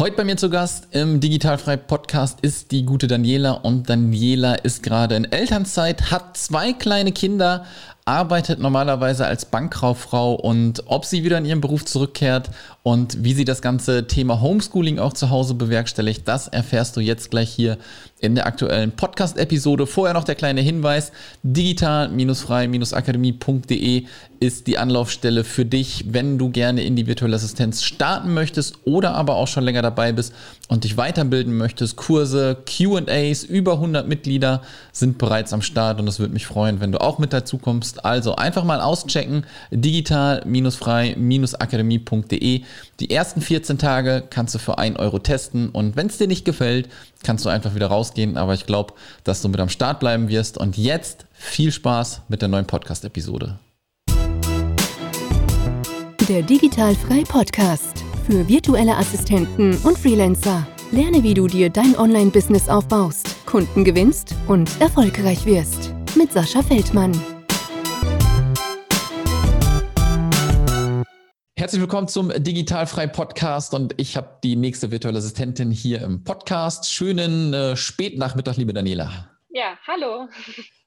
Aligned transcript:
Heute 0.00 0.16
bei 0.16 0.24
mir 0.24 0.38
zu 0.38 0.48
Gast 0.48 0.88
im 0.92 1.20
Digitalfrei 1.20 1.76
Podcast 1.76 2.40
ist 2.40 2.70
die 2.70 2.86
gute 2.86 3.06
Daniela. 3.06 3.50
Und 3.50 3.90
Daniela 3.90 4.54
ist 4.54 4.82
gerade 4.82 5.14
in 5.14 5.30
Elternzeit, 5.30 6.10
hat 6.10 6.38
zwei 6.38 6.72
kleine 6.72 7.12
Kinder, 7.12 7.66
arbeitet 8.10 8.58
normalerweise 8.58 9.24
als 9.24 9.44
Bankkauffrau 9.44 10.34
und 10.34 10.82
ob 10.86 11.04
sie 11.04 11.22
wieder 11.22 11.38
in 11.38 11.44
ihren 11.44 11.60
Beruf 11.60 11.84
zurückkehrt 11.84 12.50
und 12.82 13.22
wie 13.22 13.34
sie 13.34 13.44
das 13.44 13.62
ganze 13.62 14.08
Thema 14.08 14.40
Homeschooling 14.40 14.98
auch 14.98 15.12
zu 15.12 15.30
Hause 15.30 15.54
bewerkstelligt, 15.54 16.26
das 16.26 16.48
erfährst 16.48 16.96
du 16.96 17.00
jetzt 17.00 17.30
gleich 17.30 17.50
hier 17.50 17.78
in 18.18 18.34
der 18.34 18.46
aktuellen 18.46 18.90
Podcast-Episode. 18.92 19.86
Vorher 19.86 20.14
noch 20.14 20.24
der 20.24 20.34
kleine 20.34 20.60
Hinweis: 20.60 21.12
digital-frei-akademie.de 21.44 24.06
ist 24.40 24.66
die 24.66 24.78
Anlaufstelle 24.78 25.44
für 25.44 25.66
dich, 25.66 26.06
wenn 26.08 26.38
du 26.38 26.48
gerne 26.50 26.82
in 26.82 26.96
die 26.96 27.06
virtuelle 27.06 27.36
Assistenz 27.36 27.82
starten 27.82 28.32
möchtest 28.32 28.78
oder 28.86 29.14
aber 29.14 29.36
auch 29.36 29.48
schon 29.48 29.64
länger 29.64 29.82
dabei 29.82 30.12
bist 30.12 30.32
und 30.68 30.84
dich 30.84 30.96
weiterbilden 30.96 31.54
möchtest. 31.56 31.96
Kurse, 31.96 32.56
QAs, 32.64 33.44
über 33.44 33.74
100 33.74 34.08
Mitglieder 34.08 34.62
sind 34.92 35.18
bereits 35.18 35.52
am 35.52 35.60
Start 35.60 36.00
und 36.00 36.08
es 36.08 36.18
würde 36.18 36.32
mich 36.32 36.46
freuen, 36.46 36.80
wenn 36.80 36.92
du 36.92 37.02
auch 37.02 37.18
mit 37.18 37.34
dazu 37.34 37.58
kommst. 37.58 37.99
Also 38.04 38.36
einfach 38.36 38.64
mal 38.64 38.80
auschecken: 38.80 39.44
digital-frei-akademie.de. 39.70 42.62
Die 43.00 43.10
ersten 43.10 43.40
14 43.40 43.78
Tage 43.78 44.24
kannst 44.28 44.54
du 44.54 44.58
für 44.58 44.78
1 44.78 44.98
Euro 44.98 45.18
testen 45.18 45.70
und 45.70 45.96
wenn 45.96 46.08
es 46.08 46.18
dir 46.18 46.26
nicht 46.26 46.44
gefällt, 46.44 46.90
kannst 47.22 47.44
du 47.44 47.48
einfach 47.48 47.74
wieder 47.74 47.86
rausgehen. 47.86 48.36
Aber 48.36 48.54
ich 48.54 48.66
glaube, 48.66 48.94
dass 49.24 49.42
du 49.42 49.48
mit 49.48 49.60
am 49.60 49.68
Start 49.68 50.00
bleiben 50.00 50.28
wirst. 50.28 50.58
Und 50.58 50.76
jetzt 50.76 51.26
viel 51.32 51.72
Spaß 51.72 52.22
mit 52.28 52.42
der 52.42 52.48
neuen 52.48 52.66
Podcast-Episode. 52.66 53.58
Der 56.28 56.42
Digitalfrei 56.42 57.24
Podcast 57.26 58.04
für 58.26 58.46
virtuelle 58.46 58.96
Assistenten 58.96 59.76
und 59.78 59.98
Freelancer. 59.98 60.66
Lerne, 60.92 61.22
wie 61.22 61.34
du 61.34 61.46
dir 61.46 61.70
dein 61.70 61.96
Online-Business 61.96 62.68
aufbaust, 62.68 63.46
Kunden 63.46 63.84
gewinnst 63.84 64.34
und 64.46 64.68
erfolgreich 64.80 65.46
wirst. 65.46 65.94
Mit 66.16 66.32
Sascha 66.32 66.62
Feldmann. 66.62 67.12
Herzlich 71.70 71.82
willkommen 71.82 72.08
zum 72.08 72.32
Digitalfrei 72.36 73.06
Podcast 73.06 73.74
und 73.74 73.94
ich 73.96 74.16
habe 74.16 74.40
die 74.42 74.56
nächste 74.56 74.90
virtuelle 74.90 75.18
Assistentin 75.18 75.70
hier 75.70 76.02
im 76.02 76.24
Podcast. 76.24 76.90
Schönen 76.90 77.54
äh, 77.54 77.76
Spätnachmittag, 77.76 78.56
liebe 78.56 78.72
Daniela. 78.72 79.30
Ja, 79.50 79.78
hallo. 79.86 80.28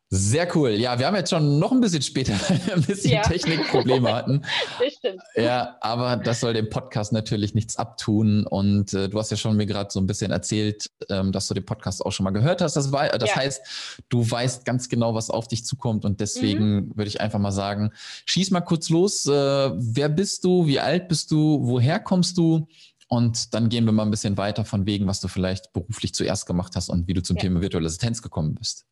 Sehr 0.10 0.48
cool. 0.56 0.70
Ja, 0.70 1.00
wir 1.00 1.08
haben 1.08 1.16
jetzt 1.16 1.32
schon 1.32 1.58
noch 1.58 1.72
ein 1.72 1.82
bisschen 1.82 2.04
später 2.04 2.34
ein 2.74 2.84
bisschen 2.84 3.14
ja. 3.14 3.22
Technikprobleme 3.24 4.14
hatten. 4.14 4.44
Das 4.80 4.94
stimmt. 4.94 5.22
Ja, 5.36 5.78
aber 5.82 6.18
das 6.18 6.40
soll 6.40 6.54
dem 6.54 6.70
Podcast 6.70 7.14
natürlich 7.14 7.56
nichts 7.56 7.78
abtun. 7.78 8.46
Und 8.46 8.94
äh, 8.94 9.10
du 9.10 9.18
hast 9.18 9.32
ja 9.32 9.38
schon 9.38 9.58
mir 9.58 9.66
gerade 9.66 9.90
so 9.92 10.00
ein 10.00 10.06
bisschen 10.06 10.32
erzählt, 10.32 10.88
ähm, 11.10 11.32
dass 11.32 11.48
du 11.48 11.54
den 11.54 11.66
Podcast 11.66 12.06
auch 12.06 12.12
schon 12.12 12.24
mal 12.26 12.32
gehört 12.32 12.62
hast. 12.62 12.76
Das, 12.76 12.92
war, 12.92 13.10
das 13.10 13.30
ja. 13.30 13.36
heißt, 13.38 14.06
du 14.10 14.30
weißt 14.30 14.66
ganz 14.66 14.88
genau, 14.88 15.16
was 15.16 15.30
auf 15.30 15.48
dich 15.48 15.66
zukommt. 15.66 16.06
Und 16.06 16.20
deswegen 16.20 16.76
mhm. 16.76 16.92
würde 16.96 17.08
ich 17.08 17.20
einfach 17.20 17.40
mal 17.40 17.52
sagen, 17.52 17.92
schieß 18.26 18.52
mal 18.52 18.62
kurz 18.62 18.90
los. 18.90 19.26
Äh, 19.26 19.32
wer 19.32 20.10
bist 20.10 20.44
du? 20.44 20.68
Wie 20.68 20.80
alt 20.80 21.08
bist 21.08 21.32
du? 21.32 21.60
Woher 21.64 22.00
kommst 22.00 22.38
du? 22.38 22.68
Und 23.08 23.54
dann 23.54 23.70
gehen 23.70 23.86
wir 23.86 23.92
mal 23.92 24.04
ein 24.04 24.12
bisschen 24.12 24.38
weiter 24.38 24.66
von 24.66 24.86
wegen, 24.86 25.08
was 25.08 25.22
du 25.22 25.28
vielleicht 25.28 25.74
beruflich 25.74 26.14
zuerst 26.14 26.46
gemacht 26.46 26.76
hast 26.76 26.90
und 26.90 27.08
wie 27.08 27.14
du 27.14 27.22
zum 27.22 27.38
ja. 27.38 27.42
Thema 27.42 27.62
virtuelle 27.62 27.88
Assistenz 27.88 28.22
gekommen 28.22 28.56
bist. 28.56 28.86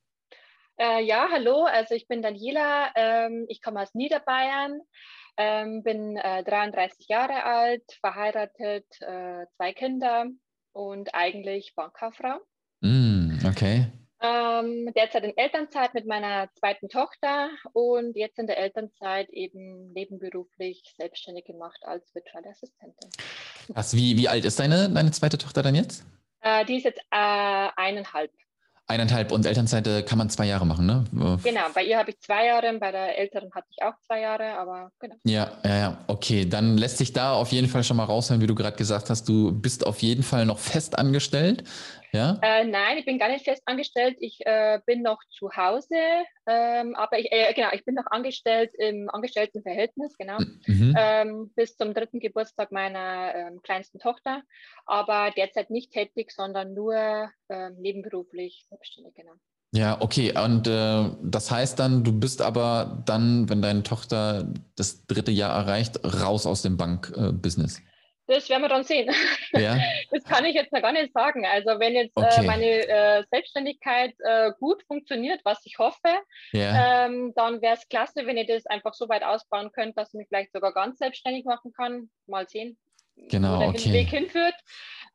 Äh, 0.78 1.04
ja, 1.04 1.28
hallo, 1.32 1.66
also 1.66 1.96
ich 1.96 2.08
bin 2.08 2.22
Daniela, 2.22 2.92
ähm, 2.96 3.46
ich 3.50 3.62
komme 3.62 3.82
aus 3.82 3.94
Niederbayern, 3.94 4.80
ähm, 5.38 5.84
bin 5.84 6.18
äh, 6.18 6.44
33 6.44 7.08
Jahre 7.08 7.44
alt, 7.44 7.84
verheiratet, 8.00 8.86
äh, 9.02 9.46
zwei 9.56 9.74
Kinder 9.74 10.26
und 10.74 11.14
eigentlich 11.14 11.74
Bankkauffrau. 11.76 12.40
Mm, 12.82 13.40
okay. 13.46 13.88
Ähm, 14.24 14.92
derzeit 14.96 15.24
in 15.24 15.36
Elternzeit 15.36 15.96
mit 15.96 16.06
meiner 16.06 16.48
zweiten 16.54 16.90
Tochter 16.90 17.50
und 17.74 18.16
jetzt 18.16 18.38
in 18.38 18.46
der 18.46 18.60
Elternzeit 18.60 19.28
eben 19.32 19.92
nebenberuflich 19.94 20.84
selbstständig 20.96 21.46
gemacht 21.46 21.80
als 21.82 22.14
virtuelle 22.14 22.50
Assistentin. 22.50 23.10
Was, 23.70 23.96
wie, 23.96 24.16
wie 24.18 24.28
alt 24.28 24.46
ist 24.46 24.60
deine, 24.60 24.90
deine 24.90 25.12
zweite 25.12 25.40
Tochter 25.40 25.64
dann 25.64 25.74
jetzt? 25.74 26.06
Äh, 26.42 26.66
die 26.66 26.78
ist 26.78 26.84
jetzt 26.84 27.02
äh, 27.10 27.70
eineinhalb. 27.76 28.32
Eineinhalb 28.88 29.32
und 29.32 29.46
Elternzeit 29.46 29.88
äh, 29.88 30.02
kann 30.02 30.18
man 30.18 30.30
zwei 30.30 30.48
Jahre 30.48 30.66
machen, 30.66 30.86
ne? 30.86 31.06
Genau, 31.44 31.62
bei 31.74 31.84
ihr 31.84 31.98
habe 31.98 32.12
ich 32.12 32.20
zwei 32.20 32.48
Jahre, 32.48 32.78
bei 32.78 32.92
der 32.92 33.18
älteren 33.18 33.50
hatte 33.54 33.68
ich 33.70 33.82
auch 33.84 33.94
zwei 34.06 34.20
Jahre, 34.22 34.58
aber 34.58 34.92
genau. 35.00 35.16
Ja, 35.24 35.52
ja, 35.64 35.78
ja, 35.78 35.98
okay. 36.08 36.46
Dann 36.46 36.78
lässt 36.78 36.98
sich 36.98 37.14
da 37.14 37.34
auf 37.34 37.52
jeden 37.52 37.70
Fall 37.70 37.84
schon 37.84 37.96
mal 37.98 38.04
raushören, 38.04 38.42
wie 38.42 38.48
du 38.48 38.56
gerade 38.56 38.76
gesagt 38.76 39.10
hast, 39.10 39.30
du 39.30 39.52
bist 39.52 39.86
auf 39.86 40.02
jeden 40.02 40.24
Fall 40.24 40.46
noch 40.46 40.60
fest 40.60 40.98
angestellt. 40.98 41.64
Ja? 42.12 42.38
Äh, 42.42 42.66
nein, 42.66 42.98
ich 42.98 43.06
bin 43.06 43.18
gar 43.18 43.30
nicht 43.30 43.46
fest 43.46 43.64
angestellt. 43.66 44.18
Ich 44.20 44.46
äh, 44.46 44.80
bin 44.86 45.02
noch 45.02 45.20
zu 45.30 45.52
Hause, 45.56 45.96
ähm, 46.48 46.96
aber 46.96 47.20
ich, 47.20 47.32
äh, 47.32 47.54
genau, 47.54 47.70
ich 47.74 47.86
bin 47.86 47.96
noch 47.96 48.08
angestellt 48.08 48.72
im 48.78 49.10
Angestelltenverhältnis, 49.10 50.18
genau, 50.18 50.38
mhm. 50.68 50.96
ähm, 50.98 51.52
bis 51.56 51.78
zum 51.78 51.94
dritten 51.94 52.20
Geburtstag 52.20 52.72
meiner 52.72 53.34
ähm, 53.36 53.62
kleinsten 53.62 54.00
Tochter, 54.00 54.44
aber 54.86 55.32
derzeit 55.36 55.70
nicht 55.70 55.92
tätig, 55.92 56.32
sondern 56.32 56.74
nur 56.74 57.30
ähm, 57.50 57.76
nebenberuflich 57.80 58.66
selbstständig, 58.70 59.14
genau. 59.16 59.34
Ja, 59.74 60.02
okay. 60.02 60.38
Und 60.38 60.68
äh, 60.68 61.10
das 61.24 61.50
heißt 61.50 61.80
dann, 61.80 62.04
du 62.04 62.12
bist 62.12 62.42
aber 62.42 63.04
dann, 63.06 63.50
wenn 63.50 63.62
deine 63.62 63.84
Tochter 63.84 64.52
das 64.76 65.06
dritte 65.08 65.32
Jahr 65.32 65.56
erreicht, 65.56 66.04
raus 66.04 66.46
aus 66.46 66.62
dem 66.62 66.76
Bankbusiness. 66.76 67.80
Äh, 67.80 67.82
das 68.32 68.50
werden 68.50 68.62
wir 68.62 68.70
dann 68.70 68.84
sehen. 68.84 69.14
Ja. 69.54 69.78
Das 70.14 70.26
kann 70.26 70.44
ich 70.44 70.56
jetzt 70.56 70.74
noch 70.74 70.82
gar 70.82 70.92
nicht 70.92 71.14
sagen. 71.14 71.46
Also 71.46 71.80
wenn 71.80 71.94
jetzt 71.94 72.18
äh, 72.18 72.22
okay. 72.22 72.42
äh, 72.42 72.46
meine 72.46 72.66
äh, 72.66 73.24
Selbstständigkeit 73.32 74.14
äh, 74.20 74.52
gut 74.60 74.84
funktioniert, 74.84 75.40
was 75.46 75.66
ich 75.66 75.78
hoffe, 75.80 76.10
ja. 76.52 77.06
ähm, 77.06 77.32
dann 77.34 77.62
wäre 77.62 77.76
es 77.76 77.88
klasse, 77.88 78.26
wenn 78.26 78.36
ich 78.36 78.48
das 78.48 78.66
einfach 78.66 78.94
so 78.94 79.08
weit 79.08 79.24
ausbauen 79.24 79.72
könnte, 79.72 79.94
dass 79.96 80.10
ich 80.10 80.18
mich 80.18 80.28
vielleicht 80.28 80.52
sogar 80.52 80.74
ganz 80.74 80.98
selbstständig 80.98 81.46
machen 81.46 81.72
kann. 81.72 82.10
Mal 82.28 82.48
sehen, 82.50 82.78
genau, 83.16 83.56
wo 83.56 83.60
der 83.60 83.70
okay. 83.70 83.94
Weg 83.94 84.10
hinführt. 84.10 84.56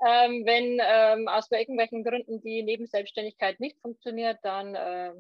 Ähm, 0.06 0.46
wenn 0.46 0.80
ähm, 0.82 1.28
aus 1.28 1.50
irgendwelchen 1.50 2.02
Gründen 2.02 2.40
die 2.40 2.62
Nebenselbstständigkeit 2.62 3.60
nicht 3.60 3.78
funktioniert, 3.82 4.38
dann 4.42 4.74
äh, 4.74 5.12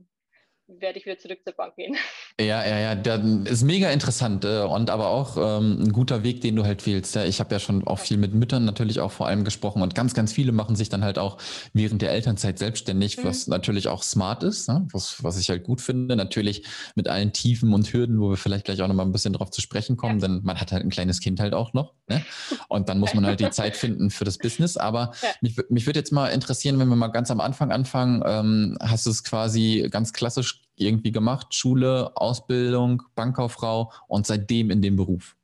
werde 0.68 0.98
ich 0.98 1.04
wieder 1.04 1.18
zurück 1.18 1.40
zur 1.44 1.54
Bank 1.54 1.76
gehen. 1.76 1.96
Ja, 2.38 2.66
ja, 2.66 2.78
ja, 2.78 2.94
das 2.94 3.20
ist 3.50 3.62
mega 3.62 3.88
interessant 3.88 4.44
äh, 4.44 4.60
und 4.60 4.90
aber 4.90 5.08
auch 5.08 5.38
ähm, 5.38 5.84
ein 5.84 5.92
guter 5.92 6.22
Weg, 6.22 6.42
den 6.42 6.54
du 6.54 6.64
halt 6.64 6.84
wählst. 6.84 7.14
Ja, 7.14 7.24
ich 7.24 7.40
habe 7.40 7.54
ja 7.54 7.58
schon 7.58 7.86
auch 7.86 7.98
viel 7.98 8.18
mit 8.18 8.34
Müttern 8.34 8.66
natürlich 8.66 9.00
auch 9.00 9.10
vor 9.10 9.26
allem 9.26 9.42
gesprochen 9.42 9.80
und 9.80 9.94
ganz, 9.94 10.12
ganz 10.12 10.34
viele 10.34 10.52
machen 10.52 10.76
sich 10.76 10.90
dann 10.90 11.02
halt 11.02 11.18
auch 11.18 11.38
während 11.72 12.02
der 12.02 12.12
Elternzeit 12.12 12.58
selbstständig, 12.58 13.16
mhm. 13.16 13.24
was 13.24 13.46
natürlich 13.46 13.88
auch 13.88 14.02
smart 14.02 14.42
ist, 14.42 14.68
ne? 14.68 14.86
was, 14.92 15.24
was 15.24 15.38
ich 15.38 15.48
halt 15.48 15.64
gut 15.64 15.80
finde. 15.80 16.14
Natürlich 16.14 16.64
mit 16.94 17.08
allen 17.08 17.32
Tiefen 17.32 17.72
und 17.72 17.90
Hürden, 17.90 18.20
wo 18.20 18.28
wir 18.28 18.36
vielleicht 18.36 18.66
gleich 18.66 18.82
auch 18.82 18.88
nochmal 18.88 19.06
ein 19.06 19.12
bisschen 19.12 19.32
drauf 19.32 19.50
zu 19.50 19.62
sprechen 19.62 19.96
kommen, 19.96 20.20
ja. 20.20 20.28
denn 20.28 20.42
man 20.44 20.60
hat 20.60 20.72
halt 20.72 20.84
ein 20.84 20.90
kleines 20.90 21.20
Kind 21.20 21.40
halt 21.40 21.54
auch 21.54 21.72
noch. 21.72 21.94
Ne? 22.06 22.22
Und 22.68 22.90
dann 22.90 23.00
muss 23.00 23.14
man 23.14 23.24
halt 23.24 23.40
die 23.40 23.48
Zeit 23.48 23.76
finden 23.76 24.10
für 24.10 24.26
das 24.26 24.36
Business. 24.36 24.76
Aber 24.76 25.12
ja. 25.22 25.28
mich, 25.40 25.56
mich 25.70 25.86
würde 25.86 26.00
jetzt 26.00 26.12
mal 26.12 26.28
interessieren, 26.28 26.78
wenn 26.78 26.88
wir 26.88 26.96
mal 26.96 27.08
ganz 27.08 27.30
am 27.30 27.40
Anfang 27.40 27.72
anfangen, 27.72 28.22
ähm, 28.26 28.76
hast 28.80 29.06
du 29.06 29.10
es 29.10 29.24
quasi 29.24 29.88
ganz 29.90 30.12
klassisch 30.12 30.65
irgendwie 30.76 31.12
gemacht, 31.12 31.54
Schule, 31.54 32.12
Ausbildung, 32.14 33.02
Bankkauffrau 33.14 33.92
und 34.08 34.26
seitdem 34.26 34.70
in 34.70 34.82
dem 34.82 34.96
Beruf. 34.96 35.36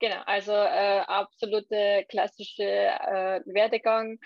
Genau, 0.00 0.22
also 0.26 0.52
äh, 0.52 1.00
absolute 1.06 2.04
klassische 2.08 2.62
äh, 2.62 3.40
Werdegang, 3.46 4.18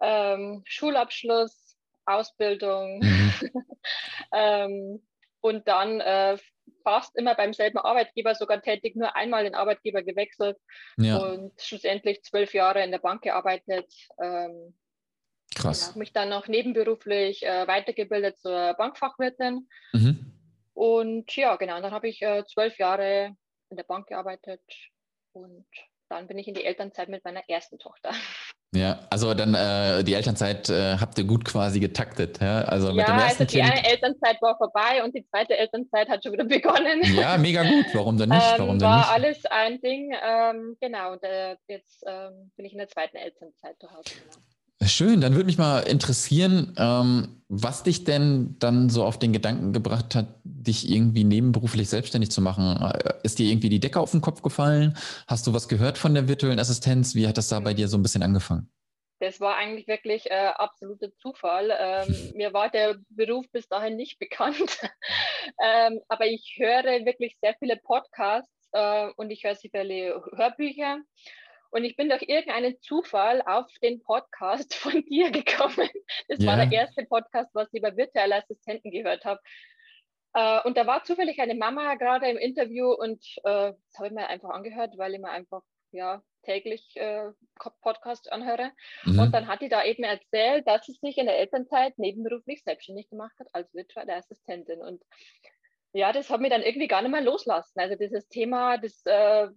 ähm, 0.00 0.62
Schulabschluss, 0.64 1.76
Ausbildung 2.06 3.00
mhm. 3.00 3.32
ähm, 4.32 5.06
und 5.40 5.66
dann 5.66 6.00
äh, 6.00 6.38
fast 6.84 7.16
immer 7.16 7.34
beim 7.34 7.52
selben 7.52 7.78
Arbeitgeber 7.78 8.34
sogar 8.34 8.62
tätig, 8.62 8.94
nur 8.94 9.16
einmal 9.16 9.44
den 9.44 9.54
Arbeitgeber 9.54 10.02
gewechselt 10.02 10.58
ja. 10.96 11.16
und 11.16 11.52
schlussendlich 11.60 12.22
zwölf 12.22 12.54
Jahre 12.54 12.84
in 12.84 12.90
der 12.90 12.98
Bank 12.98 13.22
gearbeitet. 13.22 13.92
Ähm, 14.22 14.74
Krass. 15.54 15.88
Genau, 15.88 15.98
mich 15.98 16.12
dann 16.12 16.28
noch 16.28 16.48
nebenberuflich 16.48 17.44
äh, 17.44 17.66
weitergebildet 17.66 18.38
zur 18.38 18.74
Bankfachwirtin. 18.74 19.68
Mhm. 19.92 20.32
Und 20.74 21.34
ja, 21.36 21.56
genau, 21.56 21.80
dann 21.80 21.92
habe 21.92 22.08
ich 22.08 22.20
äh, 22.22 22.44
zwölf 22.46 22.78
Jahre 22.78 23.36
in 23.70 23.76
der 23.76 23.84
Bank 23.84 24.08
gearbeitet 24.08 24.60
und 25.32 25.66
dann 26.08 26.26
bin 26.26 26.38
ich 26.38 26.48
in 26.48 26.54
die 26.54 26.64
Elternzeit 26.64 27.08
mit 27.08 27.24
meiner 27.24 27.48
ersten 27.48 27.78
Tochter. 27.78 28.10
Ja, 28.74 29.06
also 29.08 29.34
dann 29.34 29.54
äh, 29.54 30.02
die 30.02 30.14
Elternzeit 30.14 30.68
äh, 30.68 30.96
habt 30.98 31.16
ihr 31.16 31.24
gut 31.24 31.44
quasi 31.44 31.78
getaktet, 31.78 32.40
ja? 32.40 32.62
Also 32.62 32.88
mit 32.88 33.06
ja, 33.06 33.06
dem 33.06 33.20
ersten 33.20 33.42
also 33.42 33.56
die 33.56 33.60
kind... 33.60 33.70
eine 33.70 33.88
Elternzeit 33.88 34.42
war 34.42 34.56
vorbei 34.58 35.02
und 35.04 35.14
die 35.14 35.24
zweite 35.24 35.56
Elternzeit 35.56 36.08
hat 36.08 36.24
schon 36.24 36.32
wieder 36.32 36.44
begonnen. 36.44 37.02
Ja, 37.14 37.38
mega 37.38 37.62
gut. 37.62 37.86
Warum 37.92 38.18
denn 38.18 38.30
nicht? 38.30 38.42
Ähm, 38.42 38.58
Warum 38.58 38.70
ähm, 38.70 38.78
denn 38.80 38.88
war 38.88 38.98
nicht? 38.98 39.10
alles 39.10 39.46
ein 39.46 39.80
Ding. 39.80 40.12
Ähm, 40.20 40.76
genau, 40.80 41.12
und 41.12 41.22
äh, 41.22 41.56
jetzt 41.68 42.02
ähm, 42.04 42.50
bin 42.56 42.66
ich 42.66 42.72
in 42.72 42.78
der 42.78 42.88
zweiten 42.88 43.16
Elternzeit 43.16 43.78
zu 43.78 43.88
Hause. 43.92 44.02
Genau. 44.06 44.44
Schön, 44.82 45.20
dann 45.20 45.34
würde 45.34 45.46
mich 45.46 45.58
mal 45.58 45.80
interessieren, 45.80 46.74
ähm, 46.76 47.42
was 47.48 47.84
dich 47.84 48.04
denn 48.04 48.56
dann 48.58 48.90
so 48.90 49.04
auf 49.04 49.18
den 49.18 49.32
Gedanken 49.32 49.72
gebracht 49.72 50.14
hat, 50.14 50.26
dich 50.44 50.90
irgendwie 50.90 51.24
nebenberuflich 51.24 51.88
selbstständig 51.88 52.30
zu 52.30 52.42
machen. 52.42 52.82
Äh, 52.82 53.14
ist 53.22 53.38
dir 53.38 53.50
irgendwie 53.50 53.68
die 53.68 53.80
Decke 53.80 54.00
auf 54.00 54.10
den 54.10 54.20
Kopf 54.20 54.42
gefallen? 54.42 54.96
Hast 55.26 55.46
du 55.46 55.52
was 55.52 55.68
gehört 55.68 55.96
von 55.96 56.14
der 56.14 56.28
virtuellen 56.28 56.58
Assistenz? 56.58 57.14
Wie 57.14 57.26
hat 57.28 57.38
das 57.38 57.48
da 57.48 57.60
bei 57.60 57.72
dir 57.72 57.88
so 57.88 57.96
ein 57.96 58.02
bisschen 58.02 58.22
angefangen? 58.22 58.68
das 59.24 59.40
war 59.40 59.56
eigentlich 59.56 59.88
wirklich 59.88 60.30
äh, 60.30 60.52
absoluter 60.54 61.14
Zufall. 61.16 61.74
Ähm, 61.78 62.06
mir 62.36 62.52
war 62.52 62.68
der 62.70 62.96
Beruf 63.08 63.46
bis 63.50 63.68
dahin 63.68 63.96
nicht 63.96 64.18
bekannt, 64.18 64.78
ähm, 65.64 66.00
aber 66.08 66.26
ich 66.26 66.56
höre 66.58 67.04
wirklich 67.04 67.36
sehr 67.40 67.54
viele 67.58 67.76
Podcasts 67.76 68.68
äh, 68.72 69.08
und 69.16 69.30
ich 69.30 69.44
höre 69.44 69.54
sehr 69.54 69.70
viele 69.70 70.22
Hörbücher. 70.36 70.98
Und 71.74 71.82
ich 71.82 71.96
bin 71.96 72.08
durch 72.08 72.22
irgendeinen 72.22 72.80
Zufall 72.80 73.42
auf 73.42 73.66
den 73.82 74.00
Podcast 74.00 74.74
von 74.76 75.04
dir 75.06 75.32
gekommen. 75.32 75.88
Das 76.28 76.38
yeah. 76.38 76.46
war 76.46 76.64
der 76.64 76.70
erste 76.70 77.04
Podcast, 77.04 77.50
was 77.52 77.66
ich 77.72 77.80
über 77.80 77.96
virtuelle 77.96 78.36
Assistenten 78.36 78.92
gehört 78.92 79.24
habe. 79.24 79.40
Äh, 80.34 80.60
und 80.62 80.76
da 80.76 80.86
war 80.86 81.02
zufällig 81.02 81.40
eine 81.40 81.56
Mama 81.56 81.96
gerade 81.96 82.28
im 82.30 82.36
Interview 82.36 82.92
und 82.92 83.24
äh, 83.38 83.72
das 83.72 83.96
habe 83.96 84.06
ich 84.06 84.12
mir 84.12 84.28
einfach 84.28 84.50
angehört, 84.50 84.96
weil 84.98 85.14
ich 85.14 85.20
mir 85.20 85.30
einfach 85.30 85.62
ja, 85.90 86.22
täglich 86.44 86.92
äh, 86.94 87.30
Podcast 87.82 88.30
anhöre. 88.30 88.70
Mhm. 89.02 89.18
Und 89.18 89.32
dann 89.32 89.48
hat 89.48 89.60
die 89.60 89.68
da 89.68 89.84
eben 89.84 90.04
erzählt, 90.04 90.68
dass 90.68 90.86
sie 90.86 90.92
sich 90.92 91.18
in 91.18 91.26
der 91.26 91.38
Elternzeit 91.38 91.98
nebenberuflich 91.98 92.62
selbstständig 92.62 93.10
gemacht 93.10 93.34
hat 93.40 93.48
als 93.52 93.74
virtuelle 93.74 94.14
Assistentin. 94.14 94.80
Und 94.80 95.02
ja, 95.92 96.12
das 96.12 96.30
hat 96.30 96.40
mich 96.40 96.50
dann 96.50 96.62
irgendwie 96.62 96.88
gar 96.88 97.02
nicht 97.02 97.10
mehr 97.10 97.20
loslassen. 97.20 97.80
Also 97.80 97.96
dieses 97.96 98.28
Thema, 98.28 98.78
das 98.78 99.04
äh, 99.06 99.48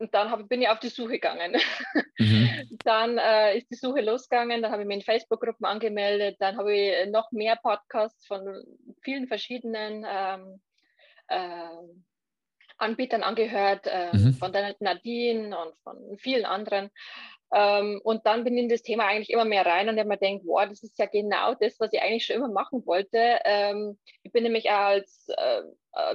und 0.00 0.14
dann 0.14 0.30
hab, 0.30 0.48
bin 0.48 0.62
ich 0.62 0.68
auf 0.68 0.80
die 0.80 0.88
Suche 0.88 1.12
gegangen. 1.12 1.56
Mhm. 2.18 2.48
Dann 2.84 3.18
äh, 3.18 3.58
ist 3.58 3.70
die 3.70 3.76
Suche 3.76 4.00
losgegangen, 4.00 4.62
dann 4.62 4.72
habe 4.72 4.82
ich 4.82 4.88
mich 4.88 4.98
in 4.98 5.02
Facebook-Gruppen 5.02 5.66
angemeldet, 5.66 6.36
dann 6.40 6.56
habe 6.56 6.74
ich 6.74 7.10
noch 7.10 7.30
mehr 7.30 7.56
Podcasts 7.56 8.26
von 8.26 8.64
vielen 9.02 9.26
verschiedenen 9.26 10.06
ähm, 10.08 10.60
äh, 11.28 11.68
Anbietern 12.78 13.22
angehört, 13.22 13.86
äh, 13.86 14.16
mhm. 14.16 14.32
von 14.34 14.52
der 14.52 14.74
Nadine 14.80 15.56
und 15.58 15.74
von 15.82 16.16
vielen 16.16 16.46
anderen. 16.46 16.90
Ähm, 17.52 18.00
und 18.04 18.26
dann 18.26 18.44
bin 18.44 18.56
ich 18.56 18.62
in 18.64 18.68
das 18.68 18.82
Thema 18.82 19.06
eigentlich 19.06 19.30
immer 19.30 19.44
mehr 19.44 19.66
rein 19.66 19.88
und 19.88 19.98
habe 19.98 20.08
mir 20.08 20.18
gedacht, 20.18 20.42
wow, 20.44 20.68
das 20.68 20.82
ist 20.82 20.98
ja 20.98 21.06
genau 21.06 21.54
das, 21.54 21.78
was 21.80 21.92
ich 21.92 22.00
eigentlich 22.00 22.26
schon 22.26 22.36
immer 22.36 22.50
machen 22.50 22.84
wollte. 22.86 23.40
Ähm, 23.44 23.98
ich 24.22 24.32
bin 24.32 24.44
nämlich 24.44 24.70
auch 24.70 24.90
als, 24.94 25.26
äh, 25.28 25.62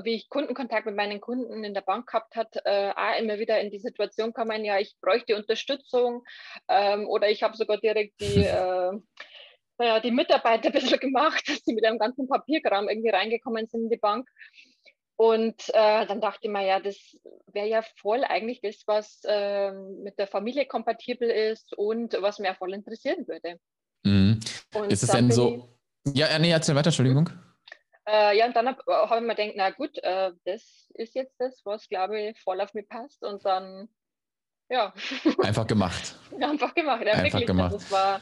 wie 0.03 0.15
ich 0.15 0.29
Kundenkontakt 0.29 0.85
mit 0.85 0.95
meinen 0.95 1.19
Kunden 1.19 1.63
in 1.63 1.73
der 1.73 1.81
Bank 1.81 2.07
gehabt 2.07 2.35
hat, 2.35 2.55
äh, 2.63 2.91
auch 2.95 3.19
immer 3.19 3.37
wieder 3.39 3.59
in 3.59 3.71
die 3.71 3.79
Situation 3.79 4.27
gekommen, 4.33 4.63
ja, 4.63 4.79
ich 4.79 4.95
bräuchte 5.01 5.35
Unterstützung 5.35 6.23
ähm, 6.69 7.07
oder 7.07 7.29
ich 7.29 7.43
habe 7.43 7.57
sogar 7.57 7.77
direkt 7.77 8.19
die 8.21 8.45
äh, 9.77 10.01
die 10.01 10.11
Mitarbeiter 10.11 10.69
ein 10.69 10.73
bisschen 10.73 10.99
gemacht, 10.99 11.47
dass 11.47 11.63
sie 11.65 11.73
mit 11.73 11.85
einem 11.85 11.99
ganzen 11.99 12.27
Papierkram 12.27 12.87
irgendwie 12.87 13.09
reingekommen 13.09 13.67
sind 13.67 13.83
in 13.83 13.89
die 13.89 13.97
Bank. 13.97 14.29
Und 15.17 15.69
äh, 15.69 16.05
dann 16.05 16.19
dachte 16.19 16.39
ich 16.43 16.49
mir, 16.49 16.65
ja, 16.65 16.79
das 16.79 16.97
wäre 17.47 17.67
ja 17.67 17.83
voll 18.01 18.23
eigentlich 18.25 18.59
das, 18.61 18.83
was 18.85 19.21
äh, 19.23 19.71
mit 19.71 20.19
der 20.19 20.27
Familie 20.27 20.65
kompatibel 20.65 21.29
ist 21.29 21.73
und 21.77 22.17
was 22.21 22.39
mir 22.39 22.53
voll 22.55 22.73
interessieren 22.73 23.25
würde. 23.27 23.59
Mhm. 24.03 24.39
ist 24.89 25.03
es 25.03 25.09
denn 25.09 25.31
so? 25.31 25.69
Ich, 26.05 26.17
ja, 26.17 26.37
nee, 26.37 26.51
erzähl 26.51 26.75
weiter, 26.75 26.87
Entschuldigung. 26.87 27.29
Äh, 28.07 28.37
ja, 28.37 28.45
und 28.45 28.55
dann 28.55 28.67
habe 28.67 28.83
hab 28.87 29.19
ich 29.19 29.25
mir 29.25 29.35
gedacht, 29.35 29.53
na 29.55 29.69
gut, 29.71 29.97
äh, 30.03 30.31
das 30.43 30.87
ist 30.93 31.15
jetzt 31.15 31.35
das, 31.39 31.61
was, 31.63 31.87
glaube 31.87 32.19
ich, 32.19 32.39
voll 32.41 32.61
auf 32.61 32.73
mich 32.73 32.87
passt. 32.87 33.23
Und 33.23 33.43
dann, 33.45 33.89
ja. 34.69 34.93
Einfach 35.41 35.65
gemacht. 35.65 36.15
Einfach 36.39 36.75
gemacht, 36.75 37.03
ja, 37.05 37.13
Einfach 37.13 37.23
wirklich. 37.23 37.47
gemacht. 37.47 37.73
Das 37.73 37.91
war, 37.91 38.21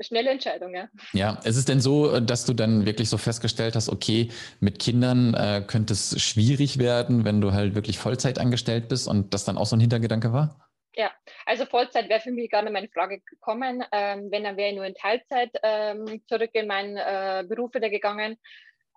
schnelle 0.00 0.30
Entscheidung, 0.30 0.74
ja. 0.74 0.88
Ja, 1.12 1.38
ist 1.44 1.56
es 1.56 1.64
denn 1.64 1.80
so, 1.80 2.20
dass 2.20 2.44
du 2.44 2.54
dann 2.54 2.86
wirklich 2.86 3.08
so 3.08 3.18
festgestellt 3.18 3.76
hast, 3.76 3.88
okay, 3.88 4.30
mit 4.60 4.78
Kindern 4.78 5.34
äh, 5.34 5.62
könnte 5.66 5.92
es 5.92 6.20
schwierig 6.20 6.78
werden, 6.78 7.24
wenn 7.24 7.40
du 7.40 7.52
halt 7.52 7.74
wirklich 7.74 7.98
Vollzeit 7.98 8.38
angestellt 8.38 8.88
bist 8.88 9.08
und 9.08 9.34
das 9.34 9.44
dann 9.44 9.58
auch 9.58 9.66
so 9.66 9.76
ein 9.76 9.80
Hintergedanke 9.80 10.32
war? 10.32 10.70
Ja, 10.94 11.12
also 11.46 11.66
Vollzeit 11.66 12.08
wäre 12.08 12.20
für 12.20 12.32
mich 12.32 12.50
gar 12.50 12.62
nicht 12.62 12.72
meine 12.72 12.88
Frage 12.88 13.20
gekommen. 13.20 13.84
Ähm, 13.92 14.28
wenn, 14.30 14.44
dann 14.44 14.56
wäre 14.56 14.70
ich 14.70 14.76
nur 14.76 14.84
in 14.84 14.94
Teilzeit 14.94 15.50
ähm, 15.62 16.20
zurück 16.26 16.50
in 16.52 16.66
meinen 16.66 16.96
äh, 16.96 17.44
Beruf 17.48 17.74
wieder 17.74 17.90
gegangen. 17.90 18.36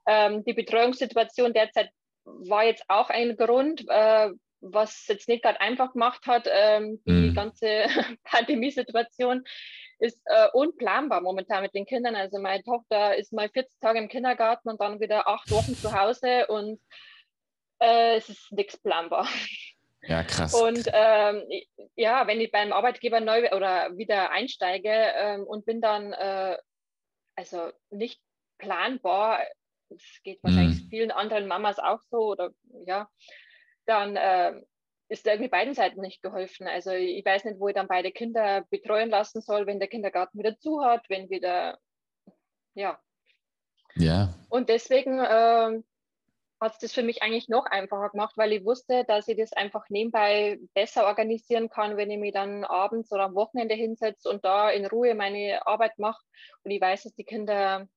Ähm, 0.08 0.44
die 0.44 0.54
Betreuungssituation 0.54 1.54
derzeit 1.54 1.92
war 2.26 2.66
jetzt 2.66 2.84
auch 2.88 3.10
ein 3.10 3.38
Grund, 3.38 3.86
äh, 3.88 4.32
was 4.62 5.06
jetzt 5.08 5.28
nicht 5.28 5.44
gerade 5.44 5.62
einfach 5.62 5.94
gemacht 5.94 6.26
hat, 6.26 6.48
ähm, 6.52 7.02
die 7.06 7.30
mhm. 7.30 7.36
ganze 7.36 7.86
Pandemiesituation 8.24 9.44
ist 10.04 10.22
äh, 10.26 10.50
unplanbar 10.52 11.22
momentan 11.22 11.64
mit 11.64 11.74
den 11.74 11.86
Kindern. 11.86 12.16
Also 12.16 12.38
meine 12.38 12.62
Tochter 12.62 13.16
ist 13.16 13.32
mal 13.32 13.48
40 13.48 13.80
Tage 13.80 14.00
im 14.00 14.10
Kindergarten 14.10 14.70
und 14.70 14.82
dann 14.82 15.00
wieder 15.00 15.28
acht 15.30 15.50
Wochen 15.50 15.76
zu 15.76 15.98
Hause 15.98 16.48
und 16.48 16.82
äh, 17.80 18.18
es 18.18 18.28
ist 18.28 18.52
nichts 18.52 18.78
planbar. 18.78 19.28
Ja, 20.02 20.24
krass. 20.24 20.54
Und 20.54 20.86
ähm, 20.92 21.44
ja, 21.96 22.28
wenn 22.28 22.42
ich 22.42 22.52
beim 22.52 22.74
Arbeitgeber 22.74 23.22
neu 23.22 23.50
oder 23.52 23.96
wieder 23.96 24.32
einsteige 24.32 24.90
ähm, 24.92 25.44
und 25.44 25.66
bin 25.66 25.80
dann 25.80 26.12
äh, 26.12 26.58
also 27.38 27.72
nicht 27.90 28.20
planbar, 28.58 29.40
es 29.90 30.04
geht 30.24 30.44
wahrscheinlich 30.44 30.84
mm. 30.84 30.90
vielen 30.90 31.12
anderen 31.12 31.48
Mamas 31.48 31.80
auch 31.80 32.02
so 32.10 32.32
oder 32.32 32.50
ja, 32.86 33.08
dann 33.86 34.18
äh, 34.18 34.62
ist 35.14 35.28
irgendwie 35.28 35.48
beiden 35.50 35.76
Seiten 35.76 36.02
nicht 36.02 36.24
geholfen. 36.24 36.68
Also 36.68 36.92
ich 36.92 37.24
weiß 37.24 37.46
nicht, 37.46 37.60
wo 37.60 37.68
ich 37.68 37.76
dann 37.76 37.88
beide 37.88 38.12
Kinder 38.12 38.66
betreuen 38.72 39.12
lassen 39.12 39.42
soll, 39.42 39.68
wenn 39.68 39.80
der 39.80 39.88
Kindergarten 39.88 40.40
wieder 40.40 40.58
zu 40.58 40.84
hat, 40.84 41.08
wenn 41.08 41.30
wieder, 41.30 41.78
ja. 42.74 43.00
Ja. 43.96 44.34
Und 44.50 44.70
deswegen 44.70 45.20
äh, 45.20 45.84
hat 46.60 46.74
es 46.74 46.80
das 46.80 46.94
für 46.94 47.04
mich 47.04 47.22
eigentlich 47.22 47.48
noch 47.48 47.68
einfacher 47.68 48.10
gemacht, 48.10 48.36
weil 48.38 48.54
ich 48.54 48.66
wusste, 48.66 49.04
dass 49.06 49.28
ich 49.28 49.38
das 49.38 49.54
einfach 49.54 49.88
nebenbei 49.90 50.60
besser 50.74 51.06
organisieren 51.06 51.70
kann, 51.70 51.96
wenn 51.96 52.10
ich 52.10 52.18
mich 52.18 52.34
dann 52.34 52.64
abends 52.64 53.12
oder 53.12 53.26
am 53.26 53.36
Wochenende 53.36 53.76
hinsetze 53.76 54.28
und 54.30 54.44
da 54.44 54.72
in 54.72 54.88
Ruhe 54.88 55.14
meine 55.14 55.68
Arbeit 55.68 56.00
mache. 56.00 56.24
Und 56.64 56.72
ich 56.72 56.82
weiß, 56.82 57.04
dass 57.04 57.14
die 57.14 57.24
Kinder 57.24 57.88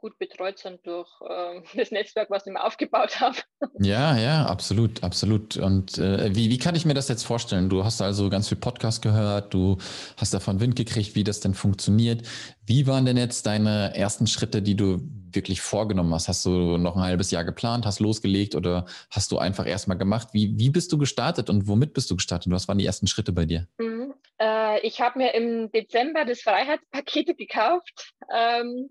gut 0.00 0.18
betreut 0.18 0.58
sind 0.58 0.80
durch 0.86 1.08
äh, 1.28 1.60
das 1.76 1.90
Netzwerk, 1.90 2.30
was 2.30 2.46
ich 2.46 2.52
mir 2.52 2.64
aufgebaut 2.64 3.20
habe. 3.20 3.36
Ja, 3.78 4.16
ja, 4.16 4.46
absolut, 4.46 5.02
absolut. 5.02 5.56
Und 5.56 5.98
äh, 5.98 6.34
wie, 6.34 6.50
wie 6.50 6.58
kann 6.58 6.74
ich 6.74 6.84
mir 6.84 6.94
das 6.94 7.08
jetzt 7.08 7.24
vorstellen? 7.24 7.68
Du 7.68 7.84
hast 7.84 8.00
also 8.00 8.30
ganz 8.30 8.48
viel 8.48 8.58
Podcast 8.58 9.02
gehört, 9.02 9.54
du 9.54 9.78
hast 10.16 10.34
davon 10.34 10.60
Wind 10.60 10.76
gekriegt, 10.76 11.14
wie 11.14 11.24
das 11.24 11.40
denn 11.40 11.54
funktioniert. 11.54 12.26
Wie 12.66 12.86
waren 12.86 13.04
denn 13.04 13.16
jetzt 13.16 13.46
deine 13.46 13.94
ersten 13.94 14.26
Schritte, 14.26 14.62
die 14.62 14.76
du 14.76 15.00
wirklich 15.32 15.60
vorgenommen 15.60 16.12
hast? 16.14 16.28
Hast 16.28 16.44
du 16.46 16.78
noch 16.78 16.96
ein 16.96 17.02
halbes 17.02 17.30
Jahr 17.30 17.44
geplant, 17.44 17.86
hast 17.86 18.00
losgelegt 18.00 18.54
oder 18.54 18.86
hast 19.10 19.32
du 19.32 19.38
einfach 19.38 19.66
erstmal 19.66 19.98
gemacht? 19.98 20.28
Wie, 20.32 20.58
wie 20.58 20.70
bist 20.70 20.92
du 20.92 20.98
gestartet 20.98 21.50
und 21.50 21.68
womit 21.68 21.94
bist 21.94 22.10
du 22.10 22.16
gestartet? 22.16 22.52
Was 22.52 22.68
waren 22.68 22.78
die 22.78 22.86
ersten 22.86 23.06
Schritte 23.06 23.32
bei 23.32 23.44
dir? 23.44 23.66
Mhm. 23.78 24.14
Äh, 24.40 24.80
ich 24.80 25.00
habe 25.00 25.18
mir 25.18 25.34
im 25.34 25.70
Dezember 25.70 26.24
das 26.24 26.40
Freiheitspaket 26.40 27.36
gekauft. 27.36 28.14
Ähm, 28.34 28.90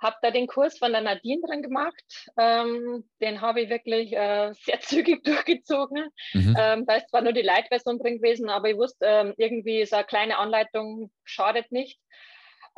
habe 0.00 0.16
da 0.22 0.30
den 0.30 0.46
Kurs 0.46 0.78
von 0.78 0.92
der 0.92 1.00
Nadine 1.00 1.42
drin 1.46 1.62
gemacht. 1.62 2.30
Ähm, 2.36 3.04
den 3.20 3.40
habe 3.40 3.62
ich 3.62 3.70
wirklich 3.70 4.12
äh, 4.12 4.52
sehr 4.54 4.80
zügig 4.80 5.24
durchgezogen. 5.24 6.08
Mhm. 6.32 6.56
Ähm, 6.58 6.86
da 6.86 6.96
ist 6.96 7.08
zwar 7.10 7.22
nur 7.22 7.32
die 7.32 7.42
Light-Version 7.42 7.98
drin 7.98 8.16
gewesen, 8.16 8.48
aber 8.48 8.70
ich 8.70 8.76
wusste, 8.76 9.06
ähm, 9.06 9.34
irgendwie 9.36 9.84
so 9.84 9.96
eine 9.96 10.04
kleine 10.04 10.38
Anleitung 10.38 11.10
schadet 11.24 11.72
nicht. 11.72 12.00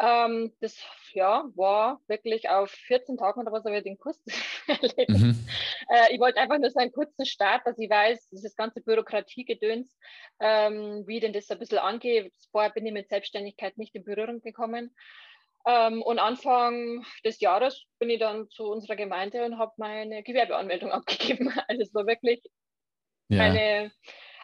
Ähm, 0.00 0.53
das 0.61 0.79
ja, 1.12 1.45
war 1.55 2.00
wirklich 2.07 2.49
auf 2.49 2.71
14 2.71 3.19
Tagen 3.19 3.41
oder 3.41 3.53
was 3.53 3.65
habe 3.65 3.77
ich 3.77 3.85
den 3.85 3.99
Kurs 3.99 4.19
erlebt. 4.67 5.11
Mhm. 5.11 5.47
Äh, 5.89 6.15
ich 6.15 6.21
wollte 6.21 6.41
einfach 6.41 6.59
nur 6.59 6.71
so 6.71 6.79
einen 6.79 6.93
kurzen 6.93 7.27
Start, 7.27 7.67
dass 7.67 7.79
ich 7.79 7.91
weiß, 7.91 8.31
dieses 8.31 8.57
ganze 8.57 8.81
Bürokratiegedöns, 8.81 9.95
ähm, 10.41 11.05
wie 11.07 11.21
denn 11.21 11.35
das 11.35 11.50
ein 11.50 11.59
bisschen 11.59 11.79
angeht. 11.79 12.33
Vorher 12.50 12.71
bin 12.71 12.87
ich 12.87 12.93
mit 12.93 13.09
Selbstständigkeit 13.09 13.77
nicht 13.77 13.95
in 13.95 14.05
Berührung 14.05 14.41
gekommen. 14.41 14.95
Ähm, 15.67 16.02
und 16.02 16.19
Anfang 16.19 17.05
des 17.25 17.40
Jahres 17.40 17.85
bin 17.99 18.11
ich 18.11 18.19
dann 18.19 18.49
zu 18.50 18.64
unserer 18.64 18.97
Gemeinde 18.97 19.45
und 19.45 19.59
habe 19.59 19.73
meine 19.76 20.23
Gewerbeanmeldung 20.23 20.90
abgegeben. 20.93 21.52
Also 21.69 21.83
es 21.83 21.95
war 21.95 22.07
wirklich 22.07 22.43
ja. 23.29 23.43
eine, 23.43 23.93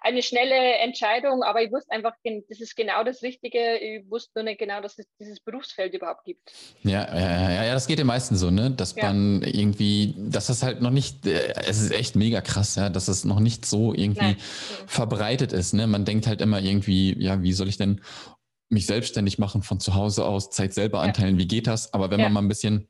eine 0.02 0.23
schnelle 0.23 0.75
Entscheidung, 0.78 1.42
aber 1.42 1.62
ich 1.62 1.73
wusste 1.73 1.90
einfach, 1.92 2.12
das 2.49 2.61
ist 2.61 2.76
genau 2.76 3.02
das 3.02 3.23
Richtige. 3.23 3.78
Ich 3.78 4.11
wusste 4.11 4.32
nur 4.37 4.44
nicht 4.44 4.58
genau, 4.58 4.82
dass 4.82 4.99
es 4.99 5.06
dieses 5.18 5.40
Berufsfeld 5.40 5.94
überhaupt 5.94 6.25
gibt. 6.25 6.52
Ja, 6.82 7.06
ja, 7.14 7.50
ja, 7.50 7.64
ja 7.64 7.75
das 7.75 7.87
geht 7.87 7.99
den 7.99 8.06
meisten 8.06 8.37
so, 8.37 8.50
ne? 8.50 8.70
Dass 8.70 8.94
ja. 8.94 9.04
man 9.04 9.42
irgendwie, 9.42 10.14
dass 10.18 10.49
das 10.49 10.62
halt 10.62 10.82
noch 10.82 10.90
nicht, 10.90 11.26
äh, 11.26 11.54
es 11.66 11.80
ist 11.80 11.92
echt 11.92 12.14
mega 12.14 12.42
krass, 12.42 12.76
ja, 12.76 12.90
dass 12.90 13.08
es 13.08 13.25
noch 13.25 13.40
nicht 13.40 13.64
so 13.64 13.94
irgendwie 13.94 14.20
Nein. 14.20 14.37
verbreitet 14.87 15.54
ist. 15.54 15.73
Ne? 15.73 15.87
Man 15.87 16.04
denkt 16.04 16.26
halt 16.26 16.42
immer 16.42 16.61
irgendwie, 16.61 17.16
ja, 17.18 17.42
wie 17.42 17.54
soll 17.54 17.68
ich 17.68 17.78
denn 17.78 18.02
mich 18.68 18.87
selbstständig 18.87 19.38
machen 19.38 19.62
von 19.62 19.80
zu 19.80 19.94
Hause 19.94 20.25
aus, 20.25 20.50
Zeit 20.50 20.75
selber 20.75 21.00
anteilen, 21.00 21.37
ja. 21.37 21.42
wie 21.42 21.49
geht 21.49 21.66
das? 21.66 21.92
Aber 21.92 22.11
wenn 22.11 22.20
ja. 22.20 22.26
man 22.26 22.32
mal 22.35 22.40
ein 22.42 22.49
bisschen 22.49 22.88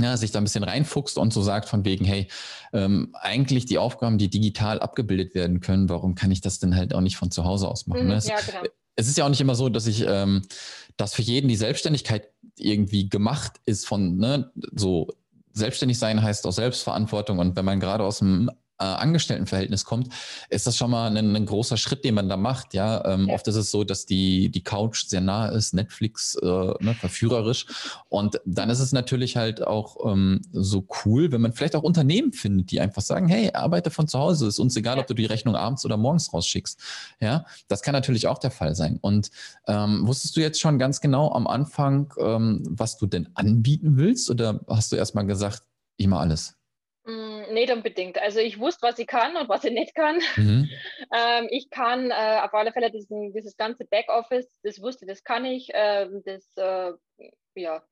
ja, 0.00 0.16
sich 0.16 0.30
da 0.30 0.40
ein 0.40 0.44
bisschen 0.44 0.64
reinfuchst 0.64 1.18
und 1.18 1.32
so 1.32 1.42
sagt 1.42 1.68
von 1.68 1.84
wegen, 1.84 2.04
hey, 2.04 2.28
ähm, 2.72 3.14
eigentlich 3.20 3.66
die 3.66 3.78
Aufgaben, 3.78 4.18
die 4.18 4.30
digital 4.30 4.80
abgebildet 4.80 5.34
werden 5.34 5.60
können, 5.60 5.88
warum 5.88 6.14
kann 6.14 6.30
ich 6.30 6.40
das 6.40 6.58
denn 6.58 6.74
halt 6.74 6.94
auch 6.94 7.00
nicht 7.00 7.16
von 7.16 7.30
zu 7.30 7.44
Hause 7.44 7.68
aus 7.68 7.86
machen? 7.86 8.04
Mhm, 8.04 8.08
ne? 8.08 8.14
es, 8.14 8.26
ja, 8.26 8.36
genau. 8.40 8.62
es, 8.96 9.08
ist 9.08 9.18
ja 9.18 9.24
auch 9.24 9.28
nicht 9.28 9.40
immer 9.40 9.54
so, 9.54 9.68
dass 9.68 9.86
ich, 9.86 10.04
ähm, 10.06 10.42
dass 10.96 11.14
für 11.14 11.22
jeden 11.22 11.48
die 11.48 11.56
Selbstständigkeit 11.56 12.30
irgendwie 12.56 13.08
gemacht 13.08 13.60
ist 13.66 13.86
von, 13.86 14.16
ne, 14.16 14.50
so 14.74 15.08
selbstständig 15.52 15.98
sein 15.98 16.22
heißt 16.22 16.46
auch 16.46 16.52
Selbstverantwortung 16.52 17.38
und 17.38 17.56
wenn 17.56 17.64
man 17.64 17.78
gerade 17.78 18.04
aus 18.04 18.20
dem 18.20 18.50
äh, 18.82 18.84
Angestelltenverhältnis 18.84 19.84
kommt, 19.84 20.08
ist 20.50 20.66
das 20.66 20.76
schon 20.76 20.90
mal 20.90 21.16
ein, 21.16 21.36
ein 21.36 21.46
großer 21.46 21.76
Schritt, 21.76 22.04
den 22.04 22.14
man 22.14 22.28
da 22.28 22.36
macht. 22.36 22.74
Ja? 22.74 23.04
Ähm, 23.04 23.28
ja. 23.28 23.34
oft 23.34 23.46
ist 23.46 23.56
es 23.56 23.70
so, 23.70 23.84
dass 23.84 24.06
die, 24.06 24.50
die 24.50 24.64
Couch 24.64 25.06
sehr 25.06 25.20
nah 25.20 25.46
ist, 25.46 25.72
Netflix 25.72 26.34
äh, 26.34 26.46
ne, 26.46 26.94
verführerisch. 26.98 27.66
Und 28.08 28.40
dann 28.44 28.70
ist 28.70 28.80
es 28.80 28.92
natürlich 28.92 29.36
halt 29.36 29.64
auch 29.64 30.12
ähm, 30.12 30.40
so 30.52 30.86
cool, 31.04 31.30
wenn 31.30 31.40
man 31.40 31.52
vielleicht 31.52 31.76
auch 31.76 31.82
Unternehmen 31.82 32.32
findet, 32.32 32.70
die 32.70 32.80
einfach 32.80 33.02
sagen, 33.02 33.28
hey, 33.28 33.50
arbeite 33.52 33.90
von 33.90 34.08
zu 34.08 34.18
Hause, 34.18 34.48
ist 34.48 34.58
uns 34.58 34.76
egal, 34.76 34.98
ob 34.98 35.06
du 35.06 35.14
die 35.14 35.26
Rechnung 35.26 35.54
abends 35.54 35.84
oder 35.84 35.96
morgens 35.96 36.32
rausschickst. 36.32 36.80
Ja, 37.20 37.44
das 37.68 37.82
kann 37.82 37.92
natürlich 37.92 38.26
auch 38.26 38.38
der 38.38 38.50
Fall 38.50 38.74
sein. 38.74 38.98
Und 39.00 39.30
ähm, 39.68 40.06
wusstest 40.06 40.36
du 40.36 40.40
jetzt 40.40 40.60
schon 40.60 40.78
ganz 40.78 41.00
genau 41.00 41.32
am 41.32 41.46
Anfang, 41.46 42.12
ähm, 42.18 42.62
was 42.68 42.98
du 42.98 43.06
denn 43.06 43.28
anbieten 43.34 43.96
willst? 43.96 44.28
Oder 44.30 44.60
hast 44.68 44.92
du 44.92 44.96
erstmal 44.96 45.26
gesagt, 45.26 45.62
immer 45.96 46.20
alles? 46.20 46.56
Nicht 47.50 47.72
unbedingt. 47.72 48.18
Also 48.18 48.40
ich 48.40 48.58
wusste, 48.58 48.86
was 48.86 48.98
ich 48.98 49.06
kann 49.06 49.36
und 49.36 49.48
was 49.48 49.64
ich 49.64 49.72
nicht 49.72 49.94
kann. 49.94 50.20
Mhm. 50.36 50.68
Ähm, 51.14 51.48
ich 51.50 51.68
kann 51.70 52.10
äh, 52.10 52.40
auf 52.42 52.54
alle 52.54 52.72
Fälle 52.72 52.90
diesen, 52.90 53.32
dieses 53.32 53.56
ganze 53.56 53.84
Backoffice, 53.84 54.60
das 54.62 54.80
wusste, 54.80 55.06
das 55.06 55.22
kann 55.22 55.44
ich. 55.44 55.68
Ähm, 55.72 56.22
das 56.24 56.56
äh, 56.56 56.92
ja, 57.54 57.82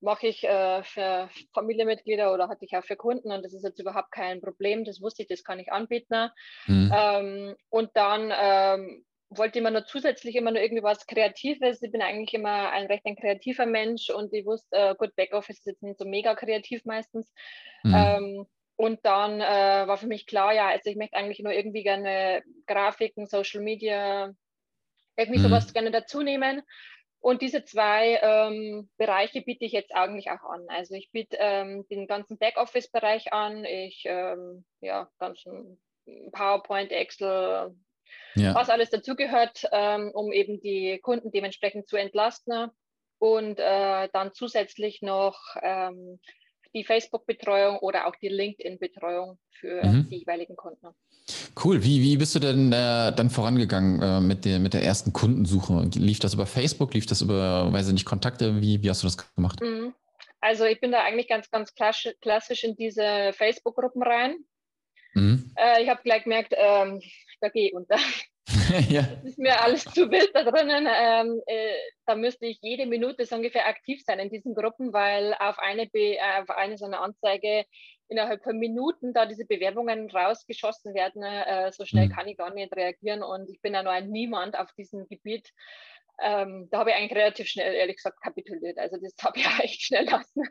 mache 0.00 0.26
ich 0.26 0.44
äh, 0.44 0.82
für 0.82 1.28
Familienmitglieder 1.52 2.32
oder 2.32 2.48
hatte 2.48 2.64
ich 2.64 2.76
auch 2.76 2.84
für 2.84 2.96
Kunden 2.96 3.30
und 3.30 3.44
das 3.44 3.52
ist 3.52 3.62
jetzt 3.62 3.78
überhaupt 3.78 4.10
kein 4.12 4.40
Problem. 4.40 4.84
Das 4.84 5.00
wusste 5.00 5.22
ich, 5.22 5.28
das 5.28 5.44
kann 5.44 5.58
ich 5.58 5.70
anbieten. 5.70 6.30
Mhm. 6.66 6.92
Ähm, 6.94 7.56
und 7.68 7.90
dann 7.94 8.32
ähm, 8.34 9.04
wollte 9.30 9.60
immer 9.60 9.70
nur 9.70 9.84
zusätzlich 9.84 10.34
immer 10.34 10.50
nur 10.50 10.60
irgendwie 10.60 10.82
was 10.82 11.06
Kreatives. 11.06 11.82
Ich 11.82 11.92
bin 11.92 12.02
eigentlich 12.02 12.34
immer 12.34 12.70
ein 12.70 12.86
recht 12.86 13.06
ein 13.06 13.16
kreativer 13.16 13.66
Mensch 13.66 14.10
und 14.10 14.32
ich 14.32 14.44
wusste, 14.44 14.76
äh, 14.76 14.94
gut, 14.96 15.14
Backoffice 15.16 15.58
ist 15.58 15.66
jetzt 15.66 15.82
nicht 15.82 15.98
so 15.98 16.04
mega 16.04 16.34
kreativ 16.34 16.84
meistens. 16.84 17.32
Mhm. 17.84 17.94
Ähm, 17.94 18.46
und 18.80 19.04
dann 19.04 19.42
äh, 19.42 19.86
war 19.86 19.98
für 19.98 20.06
mich 20.06 20.26
klar, 20.26 20.54
ja, 20.54 20.68
also 20.68 20.88
ich 20.88 20.96
möchte 20.96 21.14
eigentlich 21.14 21.40
nur 21.40 21.52
irgendwie 21.52 21.82
gerne 21.82 22.42
Grafiken, 22.66 23.26
Social 23.26 23.60
Media, 23.60 24.32
irgendwie 25.18 25.38
mhm. 25.38 25.42
sowas 25.42 25.74
gerne 25.74 25.90
dazu 25.90 26.22
nehmen. 26.22 26.62
Und 27.18 27.42
diese 27.42 27.62
zwei 27.66 28.18
ähm, 28.22 28.88
Bereiche 28.96 29.42
biete 29.42 29.66
ich 29.66 29.72
jetzt 29.72 29.94
eigentlich 29.94 30.30
auch 30.30 30.42
an. 30.48 30.64
Also 30.68 30.94
ich 30.94 31.10
biete 31.12 31.36
ähm, 31.38 31.86
den 31.90 32.06
ganzen 32.06 32.38
Backoffice-Bereich 32.38 33.34
an, 33.34 33.66
ich 33.66 34.04
ähm, 34.06 34.64
ja 34.80 35.10
ganzen 35.18 35.78
PowerPoint, 36.32 36.90
Excel, 36.90 37.76
ja. 38.34 38.54
was 38.54 38.70
alles 38.70 38.88
dazugehört, 38.88 39.62
ähm, 39.72 40.10
um 40.14 40.32
eben 40.32 40.58
die 40.62 41.00
Kunden 41.02 41.30
dementsprechend 41.30 41.86
zu 41.86 41.98
entlasten. 41.98 42.70
Und 43.18 43.58
äh, 43.58 44.08
dann 44.14 44.32
zusätzlich 44.32 45.02
noch 45.02 45.38
ähm, 45.60 46.18
die 46.74 46.84
Facebook-Betreuung 46.84 47.78
oder 47.78 48.06
auch 48.06 48.16
die 48.16 48.28
LinkedIn-Betreuung 48.28 49.38
für 49.50 49.84
mhm. 49.84 50.08
die 50.08 50.18
jeweiligen 50.18 50.56
Kunden. 50.56 50.88
Cool. 51.62 51.82
Wie, 51.84 52.02
wie 52.02 52.16
bist 52.16 52.34
du 52.34 52.38
denn 52.38 52.72
äh, 52.72 53.12
dann 53.14 53.30
vorangegangen 53.30 54.02
äh, 54.02 54.20
mit, 54.20 54.44
der, 54.44 54.58
mit 54.58 54.74
der 54.74 54.82
ersten 54.82 55.12
Kundensuche? 55.12 55.90
Lief 55.94 56.18
das 56.18 56.34
über 56.34 56.46
Facebook? 56.46 56.94
Lief 56.94 57.06
das 57.06 57.22
über, 57.22 57.72
weiß 57.72 57.88
ich 57.88 57.92
nicht, 57.92 58.06
Kontakte? 58.06 58.60
Wie, 58.60 58.82
wie 58.82 58.90
hast 58.90 59.02
du 59.02 59.06
das 59.06 59.34
gemacht? 59.34 59.60
Mhm. 59.60 59.94
Also 60.40 60.64
ich 60.64 60.80
bin 60.80 60.92
da 60.92 61.02
eigentlich 61.02 61.28
ganz, 61.28 61.50
ganz 61.50 61.74
klassisch 61.74 62.64
in 62.64 62.74
diese 62.76 63.32
Facebook-Gruppen 63.34 64.02
rein. 64.02 64.36
Mhm. 65.14 65.52
Äh, 65.56 65.82
ich 65.82 65.88
habe 65.88 66.02
gleich 66.02 66.24
gemerkt, 66.24 66.54
ähm, 66.56 67.00
da 67.40 67.48
gehe 67.48 67.68
ich 67.68 67.74
unter. 67.74 67.96
ja. 68.88 69.02
Das 69.02 69.24
ist 69.24 69.38
mir 69.38 69.60
alles 69.60 69.84
zu 69.84 70.10
wild 70.10 70.30
da 70.34 70.44
drinnen. 70.44 70.86
Ähm, 70.88 71.40
äh, 71.46 71.74
da 72.06 72.14
müsste 72.14 72.46
ich 72.46 72.58
jede 72.62 72.86
Minute 72.86 73.24
so 73.24 73.36
ungefähr 73.36 73.66
aktiv 73.66 74.02
sein 74.04 74.18
in 74.18 74.30
diesen 74.30 74.54
Gruppen, 74.54 74.92
weil 74.92 75.34
auf 75.38 75.58
eine, 75.58 75.86
Be 75.86 76.16
äh, 76.16 76.42
auf 76.42 76.50
eine 76.50 76.78
so 76.78 76.84
eine 76.84 77.00
Anzeige 77.00 77.64
innerhalb 78.08 78.42
von 78.42 78.58
Minuten 78.58 79.12
da 79.12 79.26
diese 79.26 79.44
Bewerbungen 79.44 80.10
rausgeschossen 80.10 80.94
werden. 80.94 81.22
Äh, 81.22 81.72
so 81.72 81.84
schnell 81.84 82.06
mhm. 82.06 82.12
kann 82.12 82.28
ich 82.28 82.36
gar 82.36 82.52
nicht 82.52 82.74
reagieren 82.74 83.22
und 83.22 83.48
ich 83.50 83.60
bin 83.60 83.74
ja 83.74 83.82
noch 83.82 83.92
ein 83.92 84.10
Niemand 84.10 84.58
auf 84.58 84.72
diesem 84.72 85.08
Gebiet. 85.08 85.50
Ähm, 86.22 86.68
da 86.70 86.78
habe 86.78 86.90
ich 86.90 86.96
eigentlich 86.96 87.16
relativ 87.16 87.48
schnell, 87.48 87.74
ehrlich 87.74 87.96
gesagt, 87.96 88.20
kapituliert. 88.22 88.78
Also 88.78 88.98
das 89.00 89.14
habe 89.22 89.38
ich 89.38 89.46
echt 89.64 89.82
schnell 89.82 90.04
lassen. 90.04 90.44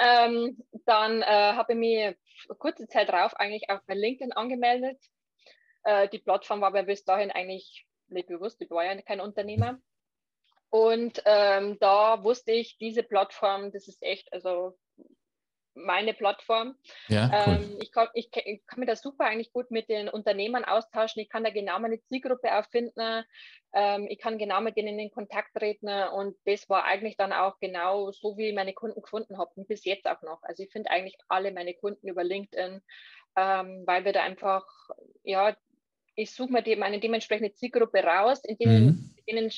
ähm, 0.00 0.58
dann 0.86 1.22
äh, 1.22 1.26
habe 1.26 1.74
ich 1.74 1.78
mich 1.78 2.16
kurze 2.58 2.88
Zeit 2.88 3.08
drauf 3.08 3.34
eigentlich 3.34 3.70
auch 3.70 3.80
bei 3.86 3.94
LinkedIn 3.94 4.32
angemeldet 4.32 4.98
äh, 5.84 6.08
die 6.08 6.18
Plattform 6.18 6.60
war 6.60 6.70
mir 6.70 6.84
bis 6.84 7.04
dahin 7.04 7.30
eigentlich 7.30 7.86
nicht 8.08 8.28
bewusst, 8.28 8.60
ich 8.60 8.70
war 8.70 8.84
ja 8.84 9.00
kein 9.02 9.20
Unternehmer. 9.20 9.78
Und 10.70 11.22
ähm, 11.26 11.78
da 11.80 12.24
wusste 12.24 12.52
ich, 12.52 12.78
diese 12.78 13.02
Plattform, 13.02 13.72
das 13.72 13.88
ist 13.88 14.02
echt, 14.02 14.32
also 14.32 14.74
meine 15.74 16.14
Plattform. 16.14 16.76
Ja, 17.08 17.30
cool. 17.46 17.54
ähm, 17.54 17.78
ich, 17.80 17.92
kann, 17.92 18.08
ich, 18.14 18.30
ich, 18.34 18.66
kann 18.66 18.80
mir 18.80 18.86
da 18.86 18.96
super 18.96 19.24
eigentlich 19.24 19.52
gut 19.52 19.70
mit 19.70 19.88
den 19.88 20.08
Unternehmern 20.08 20.64
austauschen. 20.64 21.22
Ich 21.22 21.28
kann 21.28 21.44
da 21.44 21.50
genau 21.50 21.78
meine 21.78 22.00
Zielgruppe 22.04 22.54
auffinden. 22.56 23.24
Ähm, 23.72 24.06
ich 24.08 24.18
kann 24.18 24.38
genau 24.38 24.60
mit 24.60 24.76
denen 24.76 24.98
in 24.98 25.10
Kontakt 25.10 25.54
treten. 25.54 25.88
Und 25.88 26.36
das 26.44 26.68
war 26.68 26.84
eigentlich 26.84 27.16
dann 27.16 27.32
auch 27.32 27.58
genau 27.60 28.10
so, 28.12 28.36
wie 28.36 28.48
ich 28.48 28.54
meine 28.54 28.74
Kunden 28.74 29.02
gefunden 29.02 29.38
habe. 29.38 29.50
Und 29.56 29.68
bis 29.68 29.84
jetzt 29.84 30.06
auch 30.06 30.22
noch. 30.22 30.42
Also 30.42 30.62
ich 30.62 30.72
finde 30.72 30.90
eigentlich 30.90 31.16
alle 31.28 31.52
meine 31.52 31.74
Kunden 31.74 32.08
über 32.08 32.24
LinkedIn, 32.24 32.82
ähm, 33.36 33.82
weil 33.86 34.04
wir 34.04 34.12
da 34.12 34.22
einfach, 34.22 34.66
ja, 35.22 35.56
ich 36.14 36.32
suche 36.32 36.52
mir 36.52 36.62
die, 36.62 36.76
meine 36.76 37.00
dementsprechende 37.00 37.54
Zielgruppe 37.54 38.02
raus, 38.02 38.42
in 38.44 38.58
denen, 38.58 38.84
mhm. 38.84 39.14
in 39.24 39.36
denen 39.36 39.52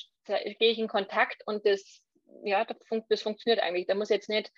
gehe 0.59 0.71
ich 0.71 0.79
in 0.79 0.89
Kontakt 0.89 1.43
und 1.47 1.67
das, 1.67 2.03
ja, 2.45 2.65
das, 2.65 2.77
fun 2.87 3.03
das 3.09 3.23
funktioniert 3.23 3.63
eigentlich. 3.63 3.87
Da 3.87 3.95
muss 3.95 4.11
ich 4.11 4.17
jetzt 4.17 4.29
nicht 4.29 4.51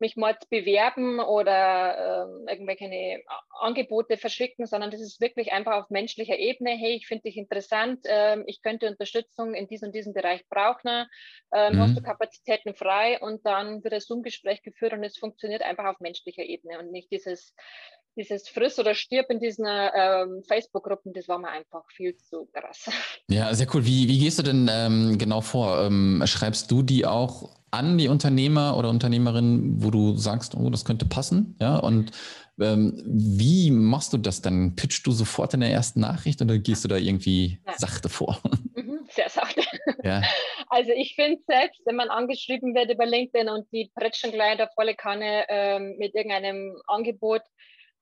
mich 0.00 0.16
mal 0.16 0.36
bewerben 0.50 1.20
oder 1.20 2.28
äh, 2.46 2.52
irgendwelche 2.52 3.22
Angebote 3.50 4.16
verschicken, 4.16 4.66
sondern 4.66 4.90
das 4.90 5.00
ist 5.00 5.20
wirklich 5.20 5.52
einfach 5.52 5.72
auf 5.72 5.90
menschlicher 5.90 6.38
Ebene. 6.38 6.70
Hey, 6.70 6.94
ich 6.94 7.06
finde 7.06 7.22
dich 7.22 7.36
interessant, 7.36 8.06
äh, 8.06 8.40
ich 8.46 8.62
könnte 8.62 8.88
Unterstützung 8.88 9.54
in 9.54 9.66
diesem 9.66 9.88
und 9.88 9.94
diesem 9.94 10.12
Bereich 10.12 10.46
brauchen. 10.48 11.06
Äh, 11.50 11.70
mhm. 11.72 11.80
Hast 11.80 11.96
du 11.96 12.02
Kapazitäten 12.02 12.74
frei? 12.74 13.18
Und 13.20 13.44
dann 13.44 13.82
wird 13.82 13.92
das 13.92 14.06
Zoom-Gespräch 14.06 14.62
geführt 14.62 14.92
und 14.92 15.02
es 15.02 15.18
funktioniert 15.18 15.62
einfach 15.62 15.86
auf 15.86 16.00
menschlicher 16.00 16.44
Ebene 16.44 16.78
und 16.78 16.92
nicht 16.92 17.10
dieses 17.10 17.54
dieses 18.18 18.48
Friss 18.48 18.78
oder 18.78 18.94
Stirb 18.94 19.30
in 19.30 19.40
diesen 19.40 19.66
ähm, 19.66 20.42
Facebook-Gruppen, 20.46 21.12
das 21.12 21.28
war 21.28 21.38
mir 21.38 21.48
einfach 21.48 21.84
viel 21.90 22.16
zu 22.16 22.48
krass. 22.52 22.90
Ja, 23.30 23.52
sehr 23.54 23.66
cool. 23.74 23.84
Wie, 23.84 24.08
wie 24.08 24.18
gehst 24.18 24.38
du 24.38 24.42
denn 24.42 24.68
ähm, 24.70 25.18
genau 25.18 25.42
vor? 25.42 25.82
Ähm, 25.84 26.22
schreibst 26.24 26.70
du 26.70 26.82
die 26.82 27.04
auch 27.04 27.50
an, 27.70 27.98
die 27.98 28.08
Unternehmer 28.08 28.76
oder 28.76 28.88
Unternehmerinnen, 28.88 29.82
wo 29.82 29.90
du 29.90 30.16
sagst, 30.16 30.54
oh, 30.54 30.70
das 30.70 30.84
könnte 30.84 31.04
passen? 31.04 31.56
Ja, 31.60 31.76
und 31.76 32.12
ähm, 32.60 33.02
wie 33.06 33.70
machst 33.70 34.12
du 34.12 34.18
das 34.18 34.42
dann? 34.42 34.74
Pitchst 34.74 35.06
du 35.06 35.12
sofort 35.12 35.54
in 35.54 35.60
der 35.60 35.70
ersten 35.70 36.00
Nachricht 36.00 36.40
oder 36.40 36.58
gehst 36.58 36.84
du 36.84 36.88
da 36.88 36.96
irgendwie 36.96 37.60
ja. 37.66 37.74
sachte 37.76 38.08
vor? 38.08 38.40
Mhm, 38.74 39.08
sehr 39.10 39.28
sachte. 39.28 39.62
Ja. 40.04 40.22
Also 40.70 40.92
ich 40.92 41.14
finde 41.14 41.40
selbst, 41.46 41.80
wenn 41.86 41.96
man 41.96 42.10
angeschrieben 42.10 42.74
wird 42.74 42.92
über 42.92 43.06
LinkedIn 43.06 43.48
und 43.48 43.66
die 43.72 43.90
pritschen 43.94 44.32
gleich 44.32 44.58
der 44.58 44.68
volle 44.74 44.94
Kanne 44.94 45.46
ähm, 45.48 45.96
mit 45.98 46.14
irgendeinem 46.14 46.76
Angebot, 46.86 47.40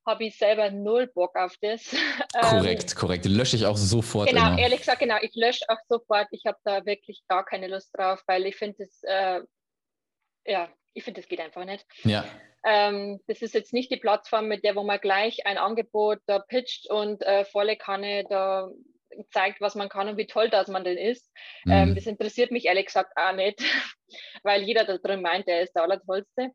habe 0.06 0.24
ich 0.24 0.38
selber 0.38 0.70
null 0.70 1.08
Bock 1.08 1.36
auf 1.36 1.54
das. 1.60 1.94
Korrekt, 2.40 2.90
ähm, 2.92 2.98
korrekt. 2.98 3.24
Lösche 3.26 3.56
ich 3.56 3.66
auch 3.66 3.76
sofort. 3.76 4.28
Genau, 4.28 4.48
immer. 4.48 4.58
ehrlich 4.58 4.78
gesagt, 4.78 5.00
genau. 5.00 5.16
Ich 5.20 5.34
lösche 5.34 5.64
auch 5.68 5.80
sofort. 5.88 6.28
Ich 6.30 6.44
habe 6.46 6.58
da 6.64 6.84
wirklich 6.86 7.22
gar 7.28 7.44
keine 7.44 7.68
Lust 7.68 7.90
drauf, 7.96 8.22
weil 8.26 8.46
ich 8.46 8.56
finde 8.56 8.84
es, 8.84 9.02
äh, 9.02 9.40
ja, 10.46 10.68
ich 10.94 11.04
finde, 11.04 11.20
das 11.20 11.28
geht 11.28 11.40
einfach 11.40 11.64
nicht. 11.64 11.84
Ja. 12.04 12.24
Ähm, 12.64 13.20
das 13.26 13.42
ist 13.42 13.54
jetzt 13.54 13.72
nicht 13.72 13.90
die 13.90 13.96
Plattform, 13.96 14.48
mit 14.48 14.64
der 14.64 14.76
wo 14.76 14.82
man 14.82 15.00
gleich 15.00 15.46
ein 15.46 15.58
Angebot 15.58 16.18
da 16.26 16.38
pitcht 16.38 16.90
und 16.90 17.22
äh, 17.22 17.44
volle 17.44 17.76
Kanne 17.76 18.24
da 18.28 18.70
zeigt, 19.30 19.60
was 19.60 19.74
man 19.74 19.88
kann 19.88 20.08
und 20.08 20.16
wie 20.16 20.26
toll 20.26 20.50
das 20.50 20.68
man 20.68 20.84
denn 20.84 20.98
ist. 20.98 21.30
Mhm. 21.64 21.72
Ähm, 21.72 21.94
das 21.94 22.06
interessiert 22.06 22.50
mich 22.50 22.66
ehrlich 22.66 22.86
gesagt 22.86 23.12
auch 23.16 23.34
nicht, 23.34 23.60
weil 24.42 24.62
jeder 24.62 24.84
da 24.84 24.98
drin 24.98 25.22
meint, 25.22 25.48
er 25.48 25.62
ist 25.62 25.72
der 25.74 25.82
Allertollste 25.82 26.50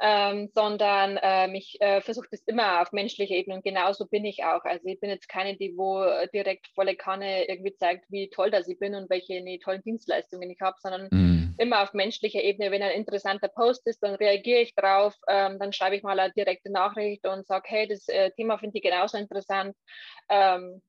ähm, 0.00 0.48
sondern 0.54 1.18
ähm, 1.22 1.54
ich 1.54 1.80
äh, 1.80 2.00
versuche 2.00 2.28
das 2.30 2.40
immer 2.42 2.82
auf 2.82 2.92
menschlicher 2.92 3.34
Ebene 3.34 3.56
und 3.56 3.64
genauso 3.64 4.06
bin 4.06 4.24
ich 4.24 4.44
auch. 4.44 4.64
Also 4.64 4.86
ich 4.86 5.00
bin 5.00 5.10
jetzt 5.10 5.28
keine, 5.28 5.56
die 5.56 5.76
wo 5.76 6.02
äh, 6.02 6.28
direkt 6.32 6.68
volle 6.68 6.94
Kanne 6.94 7.48
irgendwie 7.48 7.74
zeigt, 7.74 8.04
wie 8.10 8.30
toll 8.30 8.50
das 8.50 8.68
ich 8.68 8.78
bin 8.78 8.94
und 8.94 9.10
welche 9.10 9.42
ne, 9.42 9.58
tollen 9.58 9.82
Dienstleistungen 9.82 10.50
ich 10.50 10.60
habe, 10.60 10.76
sondern 10.80 11.08
mm. 11.10 11.54
immer 11.58 11.82
auf 11.82 11.94
menschlicher 11.94 12.42
Ebene. 12.42 12.70
Wenn 12.70 12.82
ein 12.82 12.92
interessanter 12.92 13.48
Post 13.48 13.86
ist, 13.86 14.02
dann 14.02 14.14
reagiere 14.14 14.60
ich 14.60 14.74
drauf, 14.74 15.14
ähm, 15.26 15.58
dann 15.58 15.72
schreibe 15.72 15.96
ich 15.96 16.04
mal 16.04 16.18
eine 16.18 16.32
direkte 16.32 16.70
Nachricht 16.70 17.26
und 17.26 17.46
sage, 17.46 17.64
hey, 17.68 17.88
das 17.88 18.08
äh, 18.08 18.30
Thema 18.32 18.58
finde 18.58 18.78
ich 18.78 18.84
genauso 18.84 19.18
interessant. 19.18 19.74
Ähm, 20.28 20.80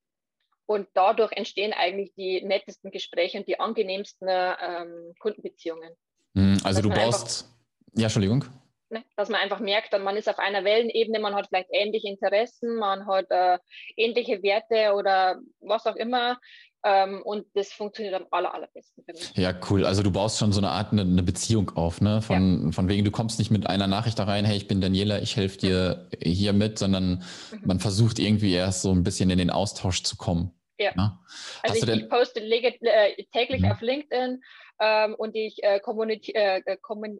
und 0.67 0.87
dadurch 0.93 1.31
entstehen 1.31 1.73
eigentlich 1.73 2.13
die 2.15 2.43
nettesten 2.43 2.91
Gespräche 2.91 3.39
und 3.39 3.47
die 3.47 3.59
angenehmsten 3.59 4.27
ähm, 4.29 5.13
Kundenbeziehungen. 5.17 5.93
Mm, 6.35 6.57
also 6.63 6.83
du 6.83 6.89
baust, 6.89 7.49
ja, 7.95 8.03
Entschuldigung. 8.03 8.45
Ne, 8.89 9.03
dass 9.15 9.29
man 9.29 9.41
einfach 9.41 9.59
merkt, 9.59 9.97
man 9.99 10.17
ist 10.17 10.29
auf 10.29 10.39
einer 10.39 10.63
Wellenebene, 10.63 11.19
man 11.19 11.35
hat 11.35 11.47
vielleicht 11.47 11.69
ähnliche 11.71 12.07
Interessen, 12.07 12.75
man 12.75 13.05
hat 13.07 13.27
äh, 13.29 13.57
ähnliche 13.95 14.41
Werte 14.43 14.93
oder 14.95 15.39
was 15.61 15.85
auch 15.85 15.95
immer. 15.95 16.39
Ähm, 16.81 17.21
und 17.23 17.45
das 17.55 17.73
funktioniert 17.73 18.15
am 18.15 18.25
aller, 18.31 18.53
allerbesten. 18.53 19.03
Ja, 19.33 19.53
cool. 19.69 19.85
Also 19.85 20.01
du 20.01 20.11
baust 20.11 20.39
schon 20.39 20.53
so 20.53 20.61
eine 20.61 20.69
Art 20.69 20.93
eine, 20.93 21.01
eine 21.01 21.23
Beziehung 21.23 21.71
auf, 21.71 21.99
ne? 21.99 22.21
Von, 22.21 22.67
ja. 22.67 22.71
von 22.71 22.87
wegen, 22.87 23.03
du 23.03 23.11
kommst 23.11 23.37
nicht 23.37 23.51
mit 23.51 23.67
einer 23.67 23.87
Nachricht 23.87 24.17
da 24.17 24.23
rein, 24.23 24.45
hey, 24.45 24.55
ich 24.55 24.67
bin 24.67 24.79
Daniela, 24.79 25.21
ich 25.21 25.35
helfe 25.35 25.57
dir 25.57 26.09
hier 26.21 26.53
mit, 26.53 26.79
sondern 26.79 27.25
mhm. 27.51 27.61
man 27.65 27.79
versucht 27.81 28.17
irgendwie 28.17 28.53
erst 28.53 28.81
so 28.81 28.91
ein 28.91 29.03
bisschen 29.03 29.29
in 29.29 29.39
den 29.39 29.49
Austausch 29.49 30.03
zu 30.03 30.15
kommen. 30.15 30.53
Ja. 30.79 30.91
ja? 30.95 31.19
Also 31.63 31.85
ich, 31.85 32.01
ich, 32.03 32.09
poste 32.09 32.39
äh, 32.39 33.25
täglich 33.33 33.61
mhm. 33.61 33.71
auf 33.71 33.81
LinkedIn 33.81 34.41
ähm, 34.79 35.15
und 35.15 35.35
ich 35.35 35.61
äh, 35.61 35.81
kommuniziere 35.81 36.61
äh, 36.65 36.77
kommun 36.77 37.19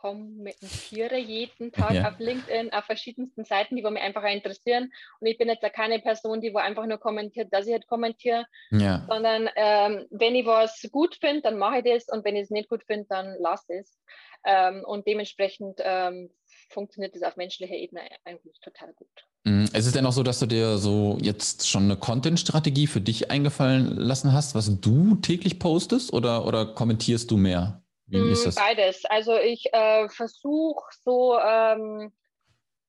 kommentiere 0.00 1.18
jeden 1.18 1.72
Tag 1.72 1.92
ja. 1.92 2.08
auf 2.08 2.18
LinkedIn, 2.18 2.72
auf 2.72 2.84
verschiedensten 2.84 3.44
Seiten, 3.44 3.76
die 3.76 3.84
wo 3.84 3.90
mich 3.90 4.02
einfach 4.02 4.24
interessieren. 4.24 4.92
Und 5.20 5.26
ich 5.26 5.36
bin 5.36 5.48
jetzt 5.48 5.62
ja 5.62 5.68
keine 5.68 5.98
Person, 5.98 6.40
die 6.40 6.54
wo 6.54 6.58
einfach 6.58 6.86
nur 6.86 6.98
kommentiert, 6.98 7.52
dass 7.52 7.66
ich 7.66 7.72
halt 7.72 7.86
kommentiere, 7.86 8.46
ja. 8.70 9.04
sondern 9.08 9.48
ähm, 9.56 10.06
wenn 10.10 10.34
ich 10.34 10.46
was 10.46 10.88
gut 10.90 11.16
finde, 11.16 11.42
dann 11.42 11.58
mache 11.58 11.78
ich 11.78 11.84
das 11.84 12.08
und 12.08 12.24
wenn 12.24 12.36
ich 12.36 12.44
es 12.44 12.50
nicht 12.50 12.68
gut 12.68 12.82
finde, 12.86 13.06
dann 13.08 13.36
lasse 13.38 13.74
ich 13.74 13.80
es. 13.80 13.98
Ähm, 14.44 14.84
und 14.86 15.06
dementsprechend 15.06 15.80
ähm, 15.84 16.30
funktioniert 16.70 17.14
das 17.14 17.22
auf 17.22 17.36
menschlicher 17.36 17.74
Ebene 17.74 18.00
eigentlich 18.24 18.58
total 18.60 18.94
gut. 18.94 19.08
Mhm. 19.44 19.64
Ist 19.64 19.86
es 19.86 19.92
denn 19.92 20.06
auch 20.06 20.12
so, 20.12 20.22
dass 20.22 20.38
du 20.38 20.46
dir 20.46 20.78
so 20.78 21.18
jetzt 21.20 21.68
schon 21.68 21.84
eine 21.84 21.96
Content-Strategie 21.96 22.86
für 22.86 23.02
dich 23.02 23.30
eingefallen 23.30 23.96
lassen 23.96 24.32
hast, 24.32 24.54
was 24.54 24.80
du 24.80 25.16
täglich 25.16 25.58
postest 25.58 26.12
oder, 26.14 26.46
oder 26.46 26.64
kommentierst 26.64 27.30
du 27.30 27.36
mehr? 27.36 27.82
Wie 28.10 28.18
mm, 28.18 28.32
ist 28.32 28.46
das? 28.46 28.54
Beides. 28.56 29.04
Also 29.06 29.36
ich 29.36 29.72
äh, 29.72 30.08
versuche 30.08 30.84
so 31.02 31.38
ähm, 31.38 32.12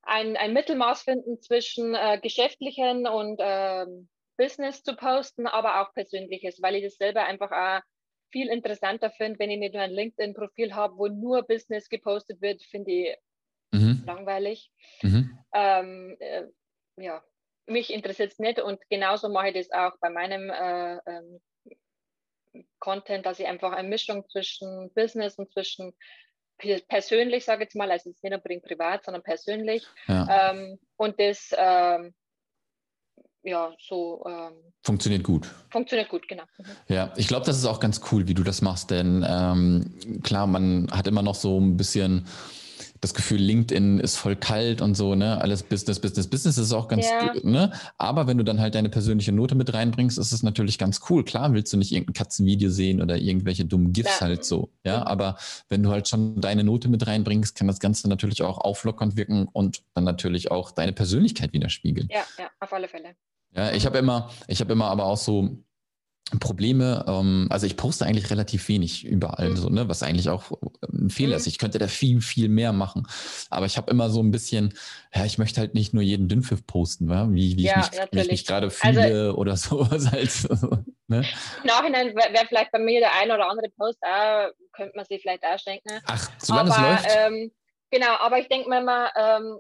ein, 0.04 0.36
ein 0.36 0.54
Mittelmaß 0.54 1.04
finden 1.04 1.40
zwischen 1.42 1.96
äh, 1.96 2.20
geschäftlichen 2.22 3.08
und 3.08 3.40
äh, 3.40 3.86
Business 4.38 4.84
zu 4.84 4.96
posten, 4.96 5.48
aber 5.48 5.82
auch 5.82 5.94
persönliches, 5.94 6.62
weil 6.62 6.76
ich 6.76 6.84
das 6.84 6.96
selber 6.96 7.24
einfach 7.24 7.52
auch 7.52 7.82
viel 8.32 8.48
interessanter 8.48 9.12
finde, 9.12 9.40
wenn 9.40 9.52
ich 9.52 9.60
nicht 9.60 9.74
nur 9.74 9.84
ein 9.84 9.92
LinkedIn-Profil 9.92 10.74
habe, 10.74 10.98
wo 10.98 11.08
nur 11.08 11.44
Business 11.44 11.90
gepostet 11.90 12.42
wird, 12.42 12.64
finde 12.64 12.92
ich 12.92 13.16
mhm. 13.72 14.04
langweilig. 14.06 14.72
Mhm. 15.04 15.38
Ähm, 15.54 16.16
äh, 16.20 16.46
ja, 16.98 17.22
mich 17.68 17.94
interessiert 17.94 18.32
es 18.32 18.40
nicht 18.40 18.60
und 18.60 18.80
genauso 18.90 19.30
mache 19.30 19.50
ich 19.50 19.68
das 19.68 19.72
auch 19.72 19.98
bei 20.00 20.10
meinem 20.10 20.50
äh, 20.50 20.98
ähm, 21.06 21.42
Content, 22.80 23.26
dass 23.26 23.40
ich 23.40 23.48
einfach 23.48 23.72
eine 23.72 23.88
Mischung 23.88 24.28
zwischen 24.30 24.92
Business 24.94 25.36
und 25.36 25.52
zwischen 25.52 25.94
persönlich, 26.88 27.46
sage 27.46 27.64
ich 27.64 27.68
jetzt 27.68 27.76
mal, 27.76 27.90
also 27.90 28.10
jetzt 28.10 28.24
nicht 28.24 28.34
unbedingt 28.34 28.64
privat, 28.64 29.04
sondern 29.06 29.24
persönlich. 29.24 29.86
Ja. 30.08 30.52
Ähm, 30.52 30.80
und 30.98 31.20
das, 31.20 31.50
ähm, 31.58 32.14
ja, 33.44 33.74
so. 33.80 34.24
Ähm, 34.28 34.54
funktioniert 34.84 35.24
gut. 35.24 35.50
Funktioniert 35.72 36.10
gut, 36.10 36.28
genau. 36.28 36.44
Mhm. 36.58 36.66
Ja, 36.88 37.14
ich 37.18 37.28
glaube, 37.28 37.46
das 37.46 37.58
ist 37.58 37.66
auch 37.66 37.80
ganz 37.80 38.02
cool, 38.12 38.28
wie 38.28 38.36
du 38.36 38.44
das 38.44 38.62
machst, 38.62 38.92
denn 38.92 39.26
ähm, 39.28 40.22
klar, 40.24 40.46
man 40.46 40.88
hat 40.92 41.08
immer 41.08 41.24
noch 41.24 41.36
so 41.36 41.60
ein 41.60 41.78
bisschen 41.78 42.28
das 43.02 43.16
Gefühl, 43.16 43.40
LinkedIn 43.40 44.00
ist 44.00 44.16
voll 44.16 44.36
kalt 44.36 44.80
und 44.80 44.96
so, 44.96 45.16
ne? 45.16 45.42
Alles 45.42 45.64
Business, 45.64 46.00
Business, 46.00 46.28
Business 46.28 46.60
ist 46.60 46.72
auch 46.72 46.88
ganz, 46.88 47.08
ja. 47.10 47.34
ne? 47.42 47.72
Aber 47.98 48.28
wenn 48.28 48.38
du 48.38 48.44
dann 48.44 48.62
halt 48.62 48.76
deine 48.76 48.90
persönliche 48.90 49.32
Note 49.32 49.56
mit 49.56 49.74
reinbringst, 49.74 50.20
ist 50.20 50.32
es 50.32 50.44
natürlich 50.44 50.78
ganz 50.78 51.02
cool. 51.10 51.26
Klar 51.26 51.52
willst 51.54 51.74
du 51.74 51.78
nicht 51.78 51.92
irgendein 51.92 52.14
Katzenvideo 52.14 52.70
sehen 52.70 53.02
oder 53.02 53.18
irgendwelche 53.18 53.66
dummen 53.66 53.92
GIFs 53.92 54.20
ja. 54.20 54.28
halt 54.28 54.46
so, 54.46 54.70
ja? 54.84 55.00
Mhm. 55.00 55.04
Aber 55.04 55.38
wenn 55.68 55.82
du 55.82 55.90
halt 55.90 56.08
schon 56.08 56.40
deine 56.42 56.64
Note 56.64 56.90
mit 56.90 57.06
reinbringst, 57.08 57.56
kann 57.56 57.68
das 57.68 57.80
Ganze 57.80 58.08
natürlich 58.08 58.44
auch 58.44 58.60
auflockernd 58.60 59.18
wirken 59.18 59.48
und 59.52 59.82
dann 59.96 60.04
natürlich 60.04 60.52
auch 60.52 60.72
deine 60.72 60.94
Persönlichkeit 60.94 61.54
widerspiegeln. 61.54 62.08
Ja, 62.12 62.24
ja, 62.38 62.52
auf 62.60 62.72
alle 62.72 62.88
Fälle. 62.88 63.16
Ja, 63.56 63.72
ich 63.72 63.88
habe 63.88 63.98
immer, 63.98 64.30
ich 64.48 64.62
habe 64.62 64.72
immer 64.74 64.86
aber 64.86 65.06
auch 65.06 65.18
so, 65.18 65.58
Probleme, 66.40 67.06
ähm, 67.08 67.48
also 67.50 67.66
ich 67.66 67.78
poste 67.78 68.06
eigentlich 68.06 68.30
relativ 68.30 68.68
wenig 68.68 69.06
überall, 69.06 69.50
mhm. 69.50 69.58
so, 69.58 69.70
ne, 69.70 69.90
was 69.90 70.04
eigentlich 70.04 70.30
auch 70.30 70.52
ein 70.92 71.10
Fehler 71.10 71.32
mhm. 71.32 71.38
ist. 71.38 71.48
Ich 71.48 71.58
könnte 71.58 71.80
da 71.80 71.88
viel, 71.88 72.22
viel 72.22 72.50
mehr 72.50 72.74
machen. 72.74 73.08
Aber 73.50 73.66
ich 73.66 73.78
habe 73.78 73.92
immer 73.92 74.10
so 74.10 74.22
ein 74.22 74.32
bisschen, 74.32 74.74
ja, 75.14 75.26
ich 75.26 75.38
möchte 75.38 75.60
halt 75.60 75.74
nicht 75.74 75.94
nur 75.94 76.04
jeden 76.04 76.28
Dünnpfiff 76.28 76.66
posten, 76.66 77.10
wa? 77.10 77.28
wie, 77.32 77.58
wie, 77.58 77.64
ja, 77.64 77.82
ich 77.82 78.00
mich, 78.00 78.10
wie 78.12 78.20
ich 78.20 78.32
mich 78.32 78.46
gerade 78.46 78.68
also 78.68 78.78
fühle 78.78 79.02
also, 79.02 79.38
oder 79.38 79.58
sowas 79.58 80.12
halt. 80.12 80.32
ne? 81.08 81.26
Im 81.64 81.68
Nachhinein 81.68 82.16
wäre 82.16 82.46
vielleicht 82.48 82.72
bei 82.72 82.80
mir 82.80 83.00
der 83.00 83.14
ein 83.16 83.32
oder 83.32 83.50
andere 83.50 83.70
Post 83.70 84.00
auch, 84.04 84.50
könnte 84.74 84.96
man 84.96 85.06
sich 85.06 85.22
vielleicht 85.22 85.44
auch 85.44 85.60
schenken. 85.60 86.00
Ach, 86.06 86.30
solange 86.38 86.74
aber, 86.74 86.96
es 86.96 87.04
läuft. 87.04 87.18
Ähm, 87.18 87.52
genau, 87.90 88.16
aber 88.20 88.40
ich 88.40 88.48
denke 88.48 88.70
mir 88.70 88.80
immer, 88.80 89.10
ähm, 89.16 89.60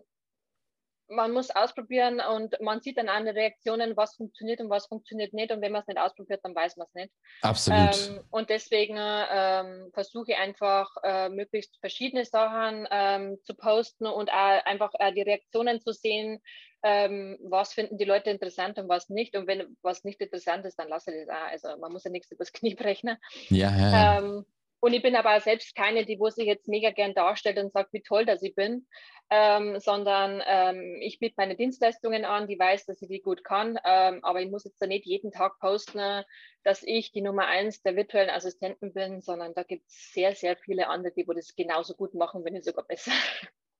man 1.11 1.31
muss 1.31 1.49
ausprobieren 1.49 2.21
und 2.21 2.59
man 2.61 2.81
sieht 2.81 2.97
dann 2.97 3.09
an 3.09 3.25
den 3.25 3.35
Reaktionen, 3.35 3.97
was 3.97 4.15
funktioniert 4.15 4.61
und 4.61 4.69
was 4.69 4.87
funktioniert 4.87 5.33
nicht. 5.33 5.51
Und 5.51 5.61
wenn 5.61 5.71
man 5.71 5.81
es 5.81 5.87
nicht 5.87 5.99
ausprobiert, 5.99 6.39
dann 6.43 6.55
weiß 6.55 6.77
man 6.77 6.87
es 6.87 6.93
nicht. 6.93 7.13
Absolut. 7.41 8.09
Ähm, 8.09 8.23
und 8.31 8.49
deswegen 8.49 8.95
ähm, 8.97 9.91
versuche 9.93 10.31
ich 10.31 10.37
einfach, 10.37 10.89
äh, 11.03 11.29
möglichst 11.29 11.77
verschiedene 11.79 12.25
Sachen 12.25 12.87
ähm, 12.89 13.37
zu 13.43 13.53
posten 13.53 14.07
und 14.07 14.31
auch 14.31 14.65
einfach 14.65 14.91
äh, 14.99 15.13
die 15.13 15.21
Reaktionen 15.21 15.81
zu 15.81 15.91
sehen, 15.91 16.41
ähm, 16.83 17.37
was 17.43 17.73
finden 17.73 17.97
die 17.97 18.05
Leute 18.05 18.29
interessant 18.29 18.79
und 18.79 18.89
was 18.89 19.09
nicht. 19.09 19.35
Und 19.35 19.47
wenn 19.47 19.77
was 19.81 20.03
nicht 20.03 20.21
interessant 20.21 20.65
ist, 20.65 20.79
dann 20.79 20.89
lasse 20.89 21.11
ich 21.11 21.27
das 21.27 21.35
auch. 21.35 21.47
Also 21.47 21.67
man 21.79 21.91
muss 21.91 22.05
ja 22.05 22.11
nichts 22.11 22.31
übers 22.31 22.53
Knie 22.53 22.75
brechen. 22.75 23.17
Ja, 23.49 23.69
ja, 23.69 23.91
ja. 23.91 24.17
Ähm, 24.19 24.45
und 24.83 24.93
ich 24.93 25.03
bin 25.03 25.15
aber 25.15 25.39
selbst 25.39 25.75
keine, 25.75 26.05
die 26.05 26.19
wo 26.19 26.29
sich 26.29 26.47
jetzt 26.47 26.67
mega 26.67 26.89
gern 26.89 27.13
darstellt 27.13 27.59
und 27.59 27.71
sagt, 27.71 27.93
wie 27.93 28.01
toll 28.01 28.25
dass 28.25 28.41
ich 28.41 28.55
bin, 28.55 28.87
ähm, 29.31 29.79
sondern 29.79 30.43
ähm, 30.45 30.97
ich 30.99 31.19
biete 31.19 31.35
meine 31.37 31.55
Dienstleistungen 31.55 32.25
an, 32.25 32.47
die 32.47 32.59
weiß, 32.59 32.85
dass 32.85 33.01
ich 33.01 33.07
die 33.07 33.21
gut 33.21 33.45
kann, 33.45 33.79
ähm, 33.85 34.19
aber 34.23 34.41
ich 34.41 34.51
muss 34.51 34.65
jetzt 34.65 34.81
da 34.81 34.87
nicht 34.87 35.05
jeden 35.05 35.31
Tag 35.31 35.57
posten, 35.59 36.23
dass 36.63 36.83
ich 36.83 37.13
die 37.13 37.21
Nummer 37.21 37.47
eins 37.47 37.81
der 37.81 37.95
virtuellen 37.95 38.29
Assistenten 38.29 38.93
bin, 38.93 39.21
sondern 39.21 39.53
da 39.53 39.63
gibt 39.63 39.87
es 39.87 40.11
sehr, 40.13 40.35
sehr 40.35 40.57
viele 40.57 40.89
andere, 40.89 41.13
die 41.13 41.27
wo 41.27 41.33
das 41.33 41.55
genauso 41.55 41.95
gut 41.95 42.13
machen, 42.13 42.43
wenn 42.43 42.53
nicht 42.53 42.65
sogar 42.65 42.85
besser. 42.85 43.13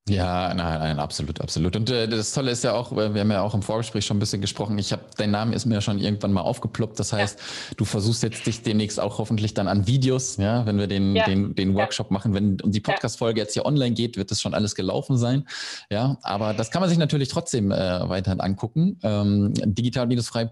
Ja, 0.10 0.52
nein, 0.56 0.80
nein, 0.80 1.00
absolut, 1.00 1.40
absolut. 1.42 1.76
Und 1.76 1.92
äh, 1.92 2.08
das 2.08 2.34
Tolle 2.34 2.50
ist 2.50 2.64
ja 2.64 2.74
auch, 2.74 2.92
wir 2.92 3.06
haben 3.06 3.32
ja 3.32 3.44
auch 3.44 3.54
im 3.54 3.62
Vorgespräch 3.62 4.04
schon 4.04 4.18
ein 4.18 4.20
bisschen 4.20 4.42
gesprochen. 4.42 4.80
Ich 4.80 4.92
habe, 4.92 5.04
dein 5.16 5.30
Name 5.30 5.54
ist 5.54 5.68
mir 5.68 5.76
ja 5.76 5.82
schon 5.82 6.00
irgendwann 6.00 6.34
mal 6.34 6.42
aufgeploppt. 6.42 7.00
Das 7.00 7.14
heißt, 7.14 7.40
ja. 7.40 7.76
du 7.78 7.86
versuchst 7.86 8.24
jetzt 8.24 8.48
dich 8.48 8.64
demnächst 8.64 9.00
auch 9.00 9.20
hoffentlich 9.20 9.54
dann 9.54 9.68
an 9.68 9.86
Videos, 9.86 10.38
ja, 10.38 10.66
wenn 10.66 10.80
wir 10.80 10.88
den, 10.88 11.16
ja. 11.16 11.26
den, 11.26 11.54
den 11.54 11.76
Workshop 11.76 12.10
machen. 12.10 12.34
Wenn 12.34 12.58
die 12.58 12.80
Podcast-Folge 12.80 13.40
jetzt 13.40 13.54
hier 13.54 13.66
online 13.66 13.94
geht, 13.94 14.18
wird 14.18 14.32
das 14.32 14.42
schon 14.42 14.56
alles 14.56 14.74
gelaufen 14.74 15.18
sein. 15.18 15.48
Ja, 15.92 16.18
aber 16.24 16.56
das 16.56 16.72
kann 16.72 16.82
man 16.82 16.90
sich 16.90 16.98
natürlich 16.98 17.30
trotzdem 17.30 17.72
äh, 17.72 18.10
weiterhin 18.10 18.42
angucken. 18.42 18.98
Ähm, 19.04 19.54
digital-frei. 19.54 20.50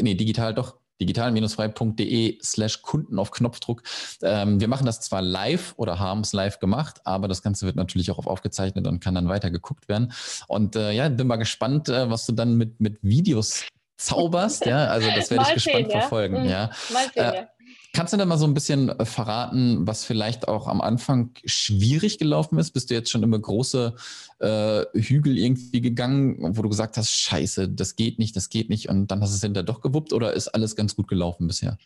Nee, 0.00 0.14
digital 0.14 0.54
doch 0.54 0.77
digital-frei.de 1.00 2.38
slash 2.42 2.82
Kunden 2.82 3.18
auf 3.18 3.30
Knopfdruck. 3.30 3.82
Ähm, 4.22 4.60
wir 4.60 4.68
machen 4.68 4.86
das 4.86 5.00
zwar 5.00 5.22
live 5.22 5.74
oder 5.76 5.98
haben 5.98 6.20
es 6.20 6.32
live 6.32 6.58
gemacht, 6.60 7.00
aber 7.04 7.28
das 7.28 7.42
Ganze 7.42 7.66
wird 7.66 7.76
natürlich 7.76 8.10
auch 8.10 8.18
auf 8.18 8.26
aufgezeichnet 8.26 8.86
und 8.86 9.00
kann 9.00 9.14
dann 9.14 9.28
weiter 9.28 9.50
geguckt 9.50 9.88
werden. 9.88 10.12
Und 10.46 10.76
äh, 10.76 10.92
ja, 10.92 11.08
bin 11.08 11.26
mal 11.26 11.36
gespannt, 11.36 11.88
äh, 11.88 12.08
was 12.08 12.26
du 12.26 12.32
dann 12.32 12.56
mit, 12.56 12.80
mit 12.80 12.98
Videos 13.02 13.64
zauberst. 13.96 14.64
ja, 14.66 14.86
also 14.86 15.08
das 15.10 15.30
werde 15.30 15.44
ich 15.48 15.54
gespannt 15.54 15.90
sehen, 15.90 15.90
verfolgen. 15.90 16.36
Ja, 16.44 16.50
ja. 16.50 16.70
Mal 16.92 17.04
sehen, 17.12 17.24
äh, 17.24 17.34
ja. 17.34 17.48
Kannst 17.94 18.12
du 18.12 18.16
denn 18.16 18.28
mal 18.28 18.36
so 18.36 18.46
ein 18.46 18.54
bisschen 18.54 18.90
äh, 18.90 19.04
verraten, 19.04 19.86
was 19.86 20.04
vielleicht 20.04 20.46
auch 20.46 20.68
am 20.68 20.80
Anfang 20.80 21.30
schwierig 21.44 22.18
gelaufen 22.18 22.58
ist? 22.58 22.72
Bist 22.72 22.90
du 22.90 22.94
jetzt 22.94 23.10
schon 23.10 23.22
immer 23.22 23.38
große 23.38 23.94
äh, 24.40 24.84
Hügel 24.92 25.38
irgendwie 25.38 25.80
gegangen, 25.80 26.56
wo 26.56 26.62
du 26.62 26.68
gesagt 26.68 26.96
hast, 26.96 27.10
scheiße, 27.10 27.68
das 27.68 27.96
geht 27.96 28.18
nicht, 28.18 28.36
das 28.36 28.50
geht 28.50 28.68
nicht 28.68 28.88
und 28.88 29.08
dann 29.08 29.20
hast 29.22 29.32
du 29.32 29.36
es 29.36 29.42
hinterher 29.42 29.64
doch 29.64 29.80
gewuppt 29.80 30.12
oder 30.12 30.32
ist 30.34 30.48
alles 30.48 30.76
ganz 30.76 30.96
gut 30.96 31.08
gelaufen 31.08 31.46
bisher? 31.46 31.78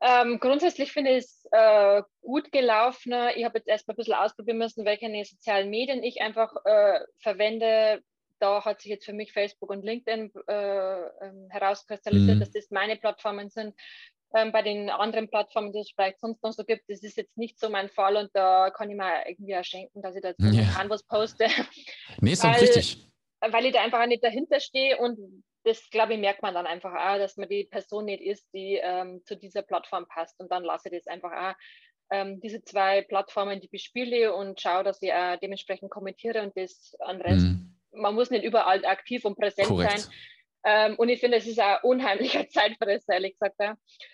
Ähm, 0.00 0.38
grundsätzlich 0.40 0.92
finde 0.92 1.10
ich 1.10 1.24
es 1.24 1.44
äh, 1.50 2.02
gut 2.22 2.52
gelaufen. 2.52 3.12
Ich 3.36 3.44
habe 3.44 3.58
jetzt 3.58 3.68
erstmal 3.68 3.94
ein 3.94 3.98
bisschen 3.98 4.14
ausprobieren 4.14 4.58
müssen, 4.58 4.86
welche 4.86 5.10
sozialen 5.24 5.68
Medien 5.68 6.02
ich 6.02 6.22
einfach 6.22 6.54
äh, 6.64 7.00
verwende. 7.18 8.02
Da 8.38 8.64
hat 8.64 8.80
sich 8.80 8.90
jetzt 8.90 9.04
für 9.04 9.12
mich 9.12 9.32
Facebook 9.32 9.68
und 9.68 9.84
LinkedIn 9.84 10.32
äh, 10.48 11.00
ähm, 11.20 11.50
herauskristallisiert, 11.50 12.36
mhm. 12.36 12.40
dass 12.40 12.50
das 12.52 12.70
meine 12.70 12.96
Plattformen 12.96 13.50
sind 13.50 13.74
ähm, 14.34 14.52
bei 14.52 14.62
den 14.62 14.90
anderen 14.90 15.28
Plattformen, 15.28 15.72
die 15.72 15.80
es 15.80 15.90
vielleicht 15.90 16.20
sonst 16.20 16.42
noch 16.42 16.52
so 16.52 16.64
gibt, 16.64 16.88
das 16.88 17.02
ist 17.02 17.16
jetzt 17.16 17.36
nicht 17.36 17.58
so 17.58 17.68
mein 17.68 17.88
Fall 17.88 18.16
und 18.16 18.30
da 18.32 18.70
kann 18.70 18.90
ich 18.90 18.96
mir 18.96 19.26
irgendwie 19.26 19.52
erschenken, 19.52 20.02
dass 20.02 20.14
ich 20.14 20.22
da 20.22 20.32
ja. 20.38 20.84
was 20.88 21.02
poste. 21.02 21.46
Nee, 22.20 22.32
ist 22.32 22.44
auch 22.44 22.60
richtig. 22.60 23.06
Weil 23.40 23.66
ich 23.66 23.72
da 23.72 23.82
einfach 23.82 24.06
nicht 24.06 24.22
dahinter 24.22 24.60
stehe 24.60 24.98
und 24.98 25.44
das, 25.64 25.88
glaube 25.90 26.14
ich, 26.14 26.20
merkt 26.20 26.42
man 26.42 26.54
dann 26.54 26.66
einfach 26.66 26.92
auch, 26.92 27.18
dass 27.18 27.36
man 27.36 27.48
die 27.48 27.64
Person 27.64 28.06
nicht 28.06 28.22
ist, 28.22 28.46
die 28.54 28.78
ähm, 28.82 29.22
zu 29.24 29.36
dieser 29.36 29.62
Plattform 29.62 30.06
passt 30.06 30.38
und 30.38 30.50
dann 30.50 30.64
lasse 30.64 30.88
ich 30.88 30.98
das 30.98 31.06
einfach 31.06 31.32
auch. 31.32 31.54
Ähm, 32.12 32.40
diese 32.40 32.62
zwei 32.62 33.02
Plattformen, 33.02 33.60
die 33.60 33.68
bespiele 33.68 34.34
und 34.34 34.60
schaue, 34.60 34.82
dass 34.84 35.00
ich 35.00 35.12
auch 35.12 35.36
dementsprechend 35.36 35.90
kommentiere 35.90 36.42
und 36.42 36.56
das 36.56 36.96
an 37.00 37.20
Rest. 37.20 37.46
Mhm. 37.46 37.76
Man 37.92 38.14
muss 38.14 38.30
nicht 38.30 38.44
überall 38.44 38.84
aktiv 38.84 39.24
und 39.24 39.38
präsent 39.38 39.68
Korrekt. 39.68 40.00
sein 40.00 40.12
ähm, 40.64 40.96
und 40.96 41.08
ich 41.08 41.20
finde, 41.20 41.38
es 41.38 41.46
ist 41.46 41.58
ein 41.58 41.78
unheimlicher 41.82 42.48
Zeitfresser, 42.50 43.14
ehrlich 43.14 43.36
gesagt. 43.38 43.56
Ja. 43.60 43.72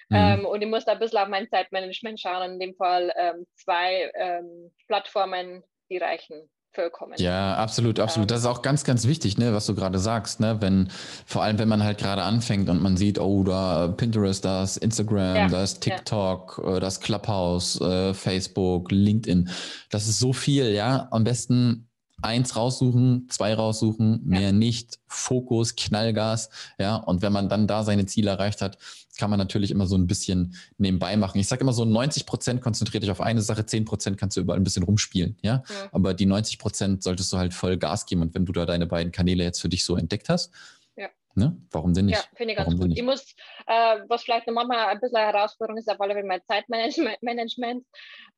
Mhm. 0.09 0.41
Ähm, 0.41 0.47
und 0.47 0.63
ich 0.63 0.69
muss 0.69 0.85
da 0.85 0.93
ein 0.93 0.99
bisschen 0.99 1.19
auf 1.19 1.29
mein 1.29 1.49
Zeitmanagement 1.49 2.21
schauen 2.21 2.53
in 2.53 2.61
dem 2.61 2.75
Fall 2.75 3.13
ähm, 3.17 3.47
zwei 3.55 4.11
ähm, 4.15 4.73
Plattformen 4.87 5.63
die 5.91 5.99
reichen 5.99 6.49
vollkommen. 6.73 7.15
Ja, 7.17 7.55
absolut, 7.57 7.99
absolut. 7.99 8.31
Das 8.31 8.41
ist 8.41 8.47
auch 8.47 8.63
ganz, 8.63 8.85
ganz 8.85 9.07
wichtig, 9.07 9.39
ne, 9.39 9.53
was 9.55 9.67
du 9.67 9.75
gerade 9.75 9.99
sagst, 9.99 10.41
ne? 10.41 10.59
Wenn, 10.61 10.89
vor 11.25 11.43
allem 11.43 11.59
wenn 11.59 11.69
man 11.69 11.83
halt 11.83 11.99
gerade 11.99 12.23
anfängt 12.23 12.69
und 12.69 12.83
man 12.83 12.97
sieht, 12.97 13.19
oh, 13.19 13.43
da 13.45 13.89
Pinterest, 13.89 14.45
da 14.45 14.63
ist 14.63 14.77
Instagram, 14.77 15.37
ja, 15.37 15.49
da 15.49 15.63
ist 15.63 15.81
TikTok, 15.81 16.61
ja. 16.63 16.77
Äh, 16.77 16.81
da 16.81 16.87
ist 16.87 17.03
Clubhouse, 17.03 17.81
äh, 17.81 18.15
Facebook, 18.15 18.93
LinkedIn. 18.93 19.49
Das 19.91 20.07
ist 20.07 20.19
so 20.19 20.33
viel, 20.33 20.71
ja. 20.71 21.09
Am 21.11 21.25
besten 21.25 21.89
eins 22.23 22.57
raussuchen, 22.57 23.29
zwei 23.31 23.55
raussuchen, 23.55 24.23
mehr 24.25 24.41
ja. 24.41 24.53
nicht, 24.53 24.99
Fokus, 25.07 25.77
Knallgas, 25.77 26.51
ja. 26.79 26.97
Und 26.97 27.23
wenn 27.23 27.33
man 27.33 27.49
dann 27.49 27.67
da 27.67 27.85
seine 27.85 28.07
Ziele 28.07 28.31
erreicht 28.31 28.63
hat, 28.63 28.79
kann 29.19 29.31
man 29.31 29.39
natürlich 29.39 29.71
immer 29.71 29.87
so 29.87 29.97
ein 29.97 30.07
bisschen 30.07 30.55
nebenbei 30.79 31.17
machen. 31.17 31.39
Ich 31.39 31.49
sage 31.49 31.63
immer 31.63 31.73
so 31.73 31.85
90 31.85 32.27
Prozent 32.27 32.61
konzentriert 32.61 33.03
dich 33.03 33.11
auf 33.11 33.21
eine 33.21 33.43
Sache, 33.43 33.65
10 33.65 33.85
Prozent 33.85 34.19
kannst 34.19 34.37
du 34.37 34.41
überall 34.41 34.61
ein 34.61 34.65
bisschen 34.65 34.83
rumspielen, 34.83 35.39
ja? 35.43 35.63
ja. 35.69 35.89
Aber 35.93 36.15
die 36.15 36.27
90 36.27 36.59
Prozent 36.59 37.03
solltest 37.03 37.33
du 37.33 37.39
halt 37.39 37.55
voll 37.55 37.77
Gas 37.77 38.07
geben. 38.07 38.23
Und 38.23 38.35
wenn 38.35 38.47
du 38.47 38.53
da 38.53 38.67
deine 38.67 38.87
beiden 38.87 39.13
Kanäle 39.13 39.45
jetzt 39.45 39.61
für 39.61 39.69
dich 39.69 39.85
so 39.85 39.97
entdeckt 39.97 40.29
hast, 40.29 40.53
ja. 40.97 41.09
ne? 41.35 41.57
warum 41.71 41.93
denn 41.95 42.07
nicht? 42.07 42.19
Ja, 42.19 42.25
finde 42.35 42.53
ich 42.53 42.57
ganz 42.59 42.69
warum 42.69 42.89
gut. 42.89 42.97
Ich 42.97 43.05
muss, 43.05 43.35
äh, 43.67 43.99
was 44.09 44.23
vielleicht 44.23 44.47
noch 44.47 44.55
manchmal 44.55 44.87
ein 44.87 45.01
bisschen 45.01 45.17
eine 45.17 45.33
Herausforderung 45.33 45.79
ist, 45.79 45.91
auf 45.91 46.01
alle 46.01 46.15
Fälle 46.15 46.27
mein 46.27 46.41
Zeitmanagement. 46.47 47.87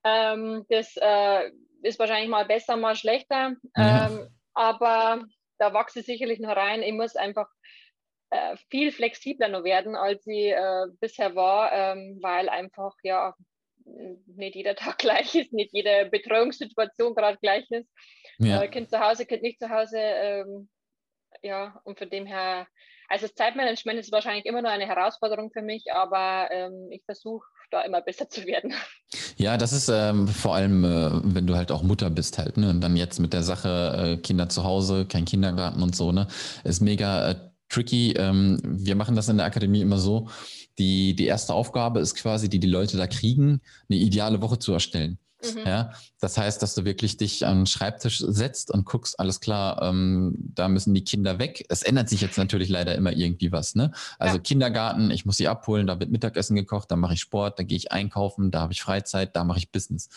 Ähm, 0.04 0.64
das 0.68 0.96
äh, 0.96 1.50
ist 1.82 1.98
wahrscheinlich 1.98 2.28
mal 2.28 2.44
besser, 2.44 2.76
mal 2.76 2.96
schlechter. 2.96 3.54
Ja. 3.76 4.08
Ähm, 4.08 4.28
aber 4.54 5.24
da 5.58 5.72
wachse 5.72 6.00
ich 6.00 6.06
sicherlich 6.06 6.40
noch 6.40 6.56
rein. 6.56 6.82
Ich 6.82 6.92
muss 6.92 7.16
einfach 7.16 7.48
äh, 8.30 8.56
viel 8.70 8.92
flexibler 8.92 9.48
noch 9.48 9.64
werden, 9.64 9.96
als 9.96 10.24
sie 10.24 10.48
äh, 10.48 10.86
bisher 11.00 11.34
war, 11.34 11.72
ähm, 11.72 12.18
weil 12.20 12.48
einfach 12.48 12.94
ja 13.02 13.34
nicht 14.26 14.54
jeder 14.54 14.76
Tag 14.76 14.98
gleich 14.98 15.34
ist, 15.34 15.52
nicht 15.52 15.72
jede 15.72 16.06
Betreuungssituation 16.10 17.14
gerade 17.14 17.38
gleich 17.38 17.70
ist. 17.70 17.88
Ja. 18.38 18.62
Äh, 18.62 18.68
kind 18.68 18.90
zu 18.90 19.00
Hause, 19.00 19.26
Kind 19.26 19.42
nicht 19.42 19.58
zu 19.58 19.70
Hause. 19.70 19.98
Ähm, 19.98 20.68
ja, 21.42 21.80
und 21.84 21.98
von 21.98 22.10
dem 22.10 22.26
her, 22.26 22.66
also 23.08 23.26
das 23.26 23.34
Zeitmanagement 23.34 23.98
ist 23.98 24.12
wahrscheinlich 24.12 24.46
immer 24.46 24.62
noch 24.62 24.70
eine 24.70 24.86
Herausforderung 24.86 25.50
für 25.50 25.62
mich, 25.62 25.92
aber 25.92 26.48
ähm, 26.50 26.88
ich 26.90 27.04
versuche 27.04 27.46
da 27.70 27.82
immer 27.82 28.00
besser 28.00 28.28
zu 28.28 28.44
werden. 28.46 28.72
Ja, 29.36 29.56
das 29.56 29.72
ist 29.72 29.88
ähm, 29.88 30.28
vor 30.28 30.54
allem, 30.54 30.84
äh, 30.84 31.10
wenn 31.34 31.46
du 31.46 31.56
halt 31.56 31.70
auch 31.72 31.82
Mutter 31.82 32.10
bist 32.10 32.38
halt, 32.38 32.56
ne? 32.56 32.70
Und 32.70 32.80
dann 32.80 32.96
jetzt 32.96 33.18
mit 33.20 33.32
der 33.32 33.42
Sache 33.42 34.18
äh, 34.18 34.22
Kinder 34.22 34.48
zu 34.48 34.64
Hause, 34.64 35.06
kein 35.06 35.24
Kindergarten 35.24 35.82
und 35.82 35.96
so, 35.96 36.12
ne? 36.12 36.28
Ist 36.64 36.80
mega 36.80 37.30
äh, 37.30 37.36
tricky. 37.68 38.12
Ähm, 38.12 38.60
wir 38.62 38.96
machen 38.96 39.16
das 39.16 39.28
in 39.28 39.38
der 39.38 39.46
Akademie 39.46 39.80
immer 39.80 39.98
so. 39.98 40.28
Die, 40.78 41.14
die 41.16 41.26
erste 41.26 41.54
Aufgabe 41.54 42.00
ist 42.00 42.14
quasi, 42.14 42.48
die 42.48 42.60
die 42.60 42.68
Leute 42.68 42.96
da 42.96 43.06
kriegen, 43.06 43.60
eine 43.88 43.98
ideale 43.98 44.40
Woche 44.42 44.58
zu 44.58 44.72
erstellen. 44.72 45.18
Mhm. 45.42 45.66
Ja, 45.66 45.92
das 46.20 46.36
heißt, 46.36 46.60
dass 46.62 46.74
du 46.74 46.84
wirklich 46.84 47.16
dich 47.16 47.46
an 47.46 47.60
den 47.60 47.66
Schreibtisch 47.66 48.18
setzt 48.18 48.72
und 48.72 48.84
guckst, 48.84 49.20
alles 49.20 49.40
klar, 49.40 49.80
ähm, 49.82 50.34
da 50.54 50.68
müssen 50.68 50.94
die 50.94 51.04
Kinder 51.04 51.38
weg. 51.38 51.64
Es 51.68 51.82
ändert 51.82 52.08
sich 52.08 52.20
jetzt 52.20 52.38
natürlich 52.38 52.68
leider 52.68 52.94
immer 52.96 53.12
irgendwie 53.12 53.52
was. 53.52 53.74
Ne? 53.76 53.92
Also 54.18 54.36
ja. 54.36 54.42
Kindergarten, 54.42 55.10
ich 55.10 55.24
muss 55.26 55.36
sie 55.36 55.46
abholen, 55.46 55.86
da 55.86 56.00
wird 56.00 56.10
Mittagessen 56.10 56.56
gekocht, 56.56 56.90
da 56.90 56.96
mache 56.96 57.14
ich 57.14 57.20
Sport, 57.20 57.58
da 57.58 57.62
gehe 57.62 57.76
ich 57.76 57.92
einkaufen, 57.92 58.50
da 58.50 58.60
habe 58.60 58.72
ich 58.72 58.82
Freizeit, 58.82 59.36
da 59.36 59.44
mache 59.44 59.58
ich 59.58 59.70
Business. 59.70 60.08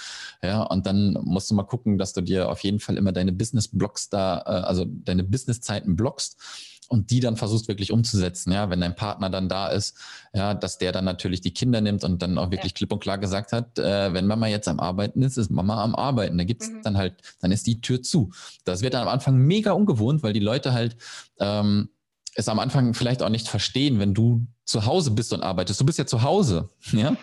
Ja, 0.42 0.64
und 0.64 0.88
dann 0.88 1.18
musst 1.22 1.52
du 1.52 1.56
mal 1.56 1.64
gucken, 1.64 1.98
dass 2.00 2.14
du 2.14 2.22
dir 2.22 2.50
auf 2.50 2.64
jeden 2.64 2.80
Fall 2.80 2.98
immer 2.98 3.12
deine 3.12 3.32
Business-Blocks 3.32 4.10
da, 4.10 4.40
äh, 4.40 4.66
also 4.66 4.86
deine 4.88 5.24
Business-Zeiten 5.24 5.96
blockst 5.96 6.38
und 6.92 7.10
die 7.10 7.22
dann 7.22 7.38
versuchst 7.38 7.70
wirklich 7.70 7.94
umzusetzen, 7.94 8.52
ja, 8.52 8.70
wenn 8.70 8.82
dein 8.82 8.98
Partner 8.98 9.30
dann 9.30 9.48
da 9.48 9.70
ist, 9.70 9.98
ja, 10.34 10.54
dass 10.54 10.78
der 10.78 10.92
dann 10.92 11.06
natürlich 11.06 11.40
die 11.40 11.54
Kinder 11.54 11.80
nimmt 11.80 12.04
und 12.04 12.22
dann 12.22 12.38
auch 12.38 12.52
wirklich 12.52 12.74
ja. 12.74 12.76
klipp 12.76 12.92
und 12.92 13.00
klar 13.00 13.18
gesagt 13.18 13.54
hat, 13.54 13.80
äh, 13.80 14.14
wenn 14.14 14.28
Mama 14.28 14.48
jetzt 14.48 14.68
am 14.68 14.82
Arbeiten 14.82 15.22
ist, 15.24 15.38
ist 15.38 15.50
Mama 15.50 15.82
am 15.82 15.96
Arbeiten. 15.96 16.38
Da 16.38 16.44
gibt's 16.44 16.70
mhm. 16.70 16.82
dann 16.84 16.98
halt, 16.98 17.16
dann 17.40 17.54
ist 17.54 17.66
die 17.66 17.80
Tür 17.80 18.02
zu. 18.02 18.32
Das 18.66 18.82
wird 18.82 18.94
dann 18.94 19.04
am 19.04 19.08
Anfang 19.08 19.38
mega 19.38 19.72
ungewohnt, 19.72 20.22
weil 20.22 20.34
die 20.34 20.42
Leute 20.42 20.74
halt 20.74 20.98
ähm, 21.40 21.88
es 22.36 22.50
am 22.50 22.60
Anfang 22.60 22.94
vielleicht 22.94 23.24
auch 23.24 23.30
nicht 23.30 23.48
verstehen, 23.48 24.00
wenn 24.00 24.14
du 24.14 24.46
zu 24.66 24.86
Hause 24.86 25.12
bist 25.12 25.32
und 25.32 25.44
arbeitest. 25.44 25.80
Du 25.80 25.86
bist 25.86 25.98
ja 25.98 26.06
zu 26.06 26.24
Hause, 26.24 26.70
ja. 26.92 27.16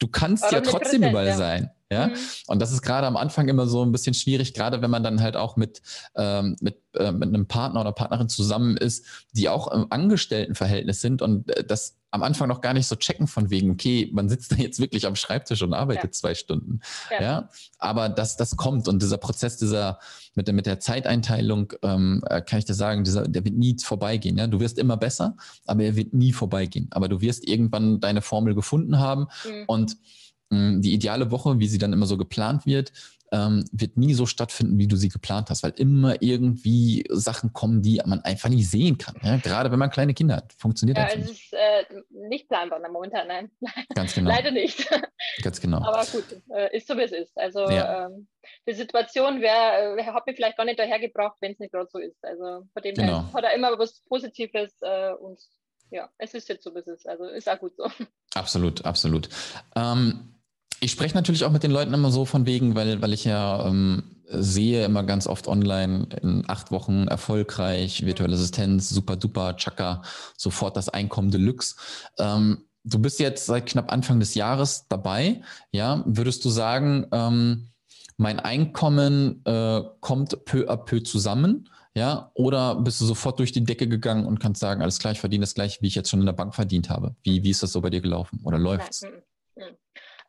Du 0.00 0.08
kannst 0.08 0.50
ja 0.50 0.60
trotzdem 0.62 1.04
überall 1.04 1.26
ja. 1.28 1.36
sein. 1.36 1.70
Ja, 1.92 2.06
mhm. 2.08 2.14
und 2.46 2.62
das 2.62 2.72
ist 2.72 2.82
gerade 2.82 3.06
am 3.06 3.16
Anfang 3.16 3.48
immer 3.48 3.66
so 3.66 3.84
ein 3.84 3.92
bisschen 3.92 4.14
schwierig, 4.14 4.54
gerade 4.54 4.80
wenn 4.82 4.90
man 4.90 5.02
dann 5.02 5.20
halt 5.20 5.36
auch 5.36 5.56
mit, 5.56 5.82
ähm, 6.16 6.56
mit, 6.60 6.78
äh, 6.94 7.12
mit 7.12 7.28
einem 7.28 7.46
Partner 7.46 7.82
oder 7.82 7.92
Partnerin 7.92 8.28
zusammen 8.28 8.76
ist, 8.76 9.06
die 9.32 9.48
auch 9.48 9.70
im 9.70 9.86
Angestelltenverhältnis 9.90 11.00
sind 11.00 11.22
und 11.22 11.54
äh, 11.56 11.64
das 11.64 11.98
am 12.12 12.22
Anfang 12.22 12.46
noch 12.46 12.60
gar 12.60 12.74
nicht 12.74 12.86
so 12.86 12.94
checken 12.94 13.26
von 13.26 13.48
wegen, 13.48 13.70
okay, 13.70 14.10
man 14.12 14.28
sitzt 14.28 14.52
da 14.52 14.56
jetzt 14.56 14.78
wirklich 14.78 15.06
am 15.06 15.16
Schreibtisch 15.16 15.62
und 15.62 15.72
arbeitet 15.72 16.04
ja. 16.04 16.10
zwei 16.12 16.34
Stunden. 16.34 16.80
Ja. 17.10 17.22
ja. 17.22 17.48
aber 17.78 18.10
das, 18.10 18.36
das 18.36 18.56
kommt 18.56 18.86
und 18.86 19.00
dieser 19.00 19.16
Prozess 19.16 19.56
dieser 19.56 19.98
mit 20.34 20.46
der, 20.46 20.54
mit 20.54 20.66
der 20.66 20.78
Zeiteinteilung, 20.78 21.72
ähm, 21.82 22.22
äh, 22.28 22.42
kann 22.42 22.58
ich 22.58 22.66
dir 22.66 22.74
sagen, 22.74 23.04
dieser, 23.04 23.26
der 23.26 23.44
wird 23.44 23.56
nie 23.56 23.76
vorbeigehen. 23.82 24.36
Ja? 24.36 24.46
Du 24.46 24.60
wirst 24.60 24.78
immer 24.78 24.96
besser, 24.96 25.36
aber 25.66 25.84
er 25.84 25.96
wird 25.96 26.12
nie 26.12 26.32
vorbeigehen. 26.32 26.88
Aber 26.90 27.08
du 27.08 27.20
wirst 27.20 27.48
irgendwann 27.48 28.00
deine 28.00 28.22
Formel 28.22 28.54
gefunden 28.54 28.98
haben 28.98 29.28
mhm. 29.44 29.64
und 29.66 29.96
die 30.52 30.92
ideale 30.92 31.30
Woche, 31.30 31.58
wie 31.58 31.66
sie 31.66 31.78
dann 31.78 31.92
immer 31.92 32.06
so 32.06 32.16
geplant 32.16 32.66
wird, 32.66 32.92
ähm, 33.32 33.64
wird 33.72 33.96
nie 33.96 34.12
so 34.12 34.26
stattfinden, 34.26 34.78
wie 34.78 34.86
du 34.86 34.96
sie 34.96 35.08
geplant 35.08 35.48
hast, 35.48 35.62
weil 35.62 35.72
immer 35.76 36.20
irgendwie 36.20 37.04
Sachen 37.08 37.54
kommen, 37.54 37.80
die 37.80 38.00
man 38.04 38.20
einfach 38.20 38.50
nicht 38.50 38.70
sehen 38.70 38.98
kann. 38.98 39.16
Ja? 39.22 39.38
Gerade 39.38 39.72
wenn 39.72 39.78
man 39.78 39.90
kleine 39.90 40.12
Kinder 40.12 40.36
hat. 40.36 40.52
Funktioniert 40.58 40.98
ja, 40.98 41.08
es 41.08 41.30
ist 41.30 41.52
äh, 41.54 41.84
nicht 42.10 42.46
planbar 42.48 42.78
momentan, 42.90 43.26
nein. 43.26 43.50
Ganz 43.94 44.14
genau. 44.14 44.30
Leider 44.30 44.50
nicht. 44.50 44.86
Ganz 45.42 45.60
genau. 45.60 45.78
Aber 45.78 46.04
gut, 46.04 46.24
äh, 46.54 46.76
ist 46.76 46.86
so, 46.86 46.96
wie 46.96 47.02
es 47.02 47.12
ist. 47.12 47.36
Also 47.38 47.70
ja. 47.70 48.06
ähm, 48.06 48.28
die 48.68 48.74
Situation 48.74 49.40
wär, 49.40 49.96
äh, 49.96 50.04
hat 50.04 50.26
mich 50.26 50.36
vielleicht 50.36 50.58
gar 50.58 50.66
nicht 50.66 50.78
dahergebracht, 50.78 51.36
wenn 51.40 51.52
es 51.52 51.58
nicht 51.58 51.72
gerade 51.72 51.88
so 51.90 51.98
ist. 51.98 52.22
Also 52.22 52.66
von 52.70 52.82
dem 52.84 52.94
genau. 52.94 53.22
her 53.22 53.32
hat 53.32 53.44
er 53.44 53.54
immer 53.54 53.78
was 53.78 54.02
Positives 54.08 54.74
äh, 54.82 55.12
und 55.12 55.40
ja, 55.90 56.08
es 56.18 56.34
ist 56.34 56.48
jetzt 56.48 56.64
so, 56.64 56.74
wie 56.74 56.80
es 56.80 56.86
ist. 56.86 57.08
Also 57.08 57.24
ist 57.24 57.48
auch 57.48 57.58
gut 57.58 57.76
so. 57.76 57.86
Absolut, 58.34 58.84
absolut. 58.84 59.28
Ähm, 59.76 60.34
ich 60.82 60.90
spreche 60.90 61.14
natürlich 61.14 61.44
auch 61.44 61.52
mit 61.52 61.62
den 61.62 61.70
Leuten 61.70 61.94
immer 61.94 62.10
so 62.10 62.24
von 62.24 62.44
wegen, 62.44 62.74
weil, 62.74 63.00
weil 63.00 63.12
ich 63.12 63.24
ja 63.24 63.66
ähm, 63.66 64.02
sehe 64.26 64.84
immer 64.84 65.04
ganz 65.04 65.28
oft 65.28 65.46
online 65.46 66.08
in 66.20 66.42
acht 66.48 66.72
Wochen 66.72 67.06
erfolgreich, 67.06 68.04
virtuelle 68.04 68.34
Assistenz, 68.34 68.88
super 68.88 69.14
duper, 69.14 69.56
Chaka, 69.56 70.02
sofort 70.36 70.76
das 70.76 70.88
Einkommen 70.88 71.30
Deluxe. 71.30 71.76
Ähm, 72.18 72.64
du 72.82 72.98
bist 72.98 73.20
jetzt 73.20 73.46
seit 73.46 73.66
knapp 73.66 73.92
Anfang 73.92 74.18
des 74.18 74.34
Jahres 74.34 74.86
dabei. 74.88 75.42
Ja, 75.70 76.02
würdest 76.04 76.44
du 76.44 76.50
sagen, 76.50 77.06
ähm, 77.12 77.68
mein 78.16 78.40
Einkommen 78.40 79.40
äh, 79.44 79.82
kommt 80.00 80.44
peu 80.44 80.68
à 80.68 80.76
peu 80.76 81.04
zusammen? 81.04 81.68
Ja, 81.94 82.32
oder 82.34 82.74
bist 82.74 83.00
du 83.00 83.04
sofort 83.04 83.38
durch 83.38 83.52
die 83.52 83.62
Decke 83.62 83.86
gegangen 83.86 84.26
und 84.26 84.40
kannst 84.40 84.60
sagen, 84.60 84.82
alles 84.82 84.98
klar, 84.98 85.12
ich 85.12 85.20
verdiene 85.20 85.42
das 85.42 85.54
gleich, 85.54 85.80
wie 85.80 85.86
ich 85.86 85.94
jetzt 85.94 86.10
schon 86.10 86.20
in 86.20 86.26
der 86.26 86.32
Bank 86.32 86.56
verdient 86.56 86.90
habe? 86.90 87.14
Wie, 87.22 87.44
wie 87.44 87.50
ist 87.50 87.62
das 87.62 87.70
so 87.70 87.80
bei 87.80 87.90
dir 87.90 88.00
gelaufen 88.00 88.40
oder 88.42 88.58
läuft's? 88.58 89.02
Nein. 89.02 89.22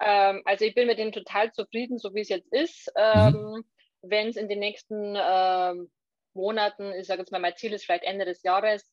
Ähm, 0.01 0.41
also 0.45 0.65
ich 0.65 0.75
bin 0.75 0.87
mit 0.87 0.99
dem 0.99 1.11
total 1.11 1.51
zufrieden, 1.51 1.97
so 1.97 2.13
wie 2.13 2.21
es 2.21 2.29
jetzt 2.29 2.51
ist. 2.51 2.91
Ähm, 2.95 3.33
mhm. 3.33 3.63
Wenn 4.01 4.27
es 4.27 4.35
in 4.35 4.49
den 4.49 4.59
nächsten 4.59 5.15
ähm, 5.17 5.91
Monaten, 6.33 6.91
ich 6.93 7.07
sage 7.07 7.21
jetzt 7.21 7.31
mal, 7.31 7.39
mein 7.39 7.55
Ziel 7.55 7.73
ist 7.73 7.85
vielleicht 7.85 8.03
Ende 8.03 8.25
des 8.25 8.43
Jahres, 8.43 8.89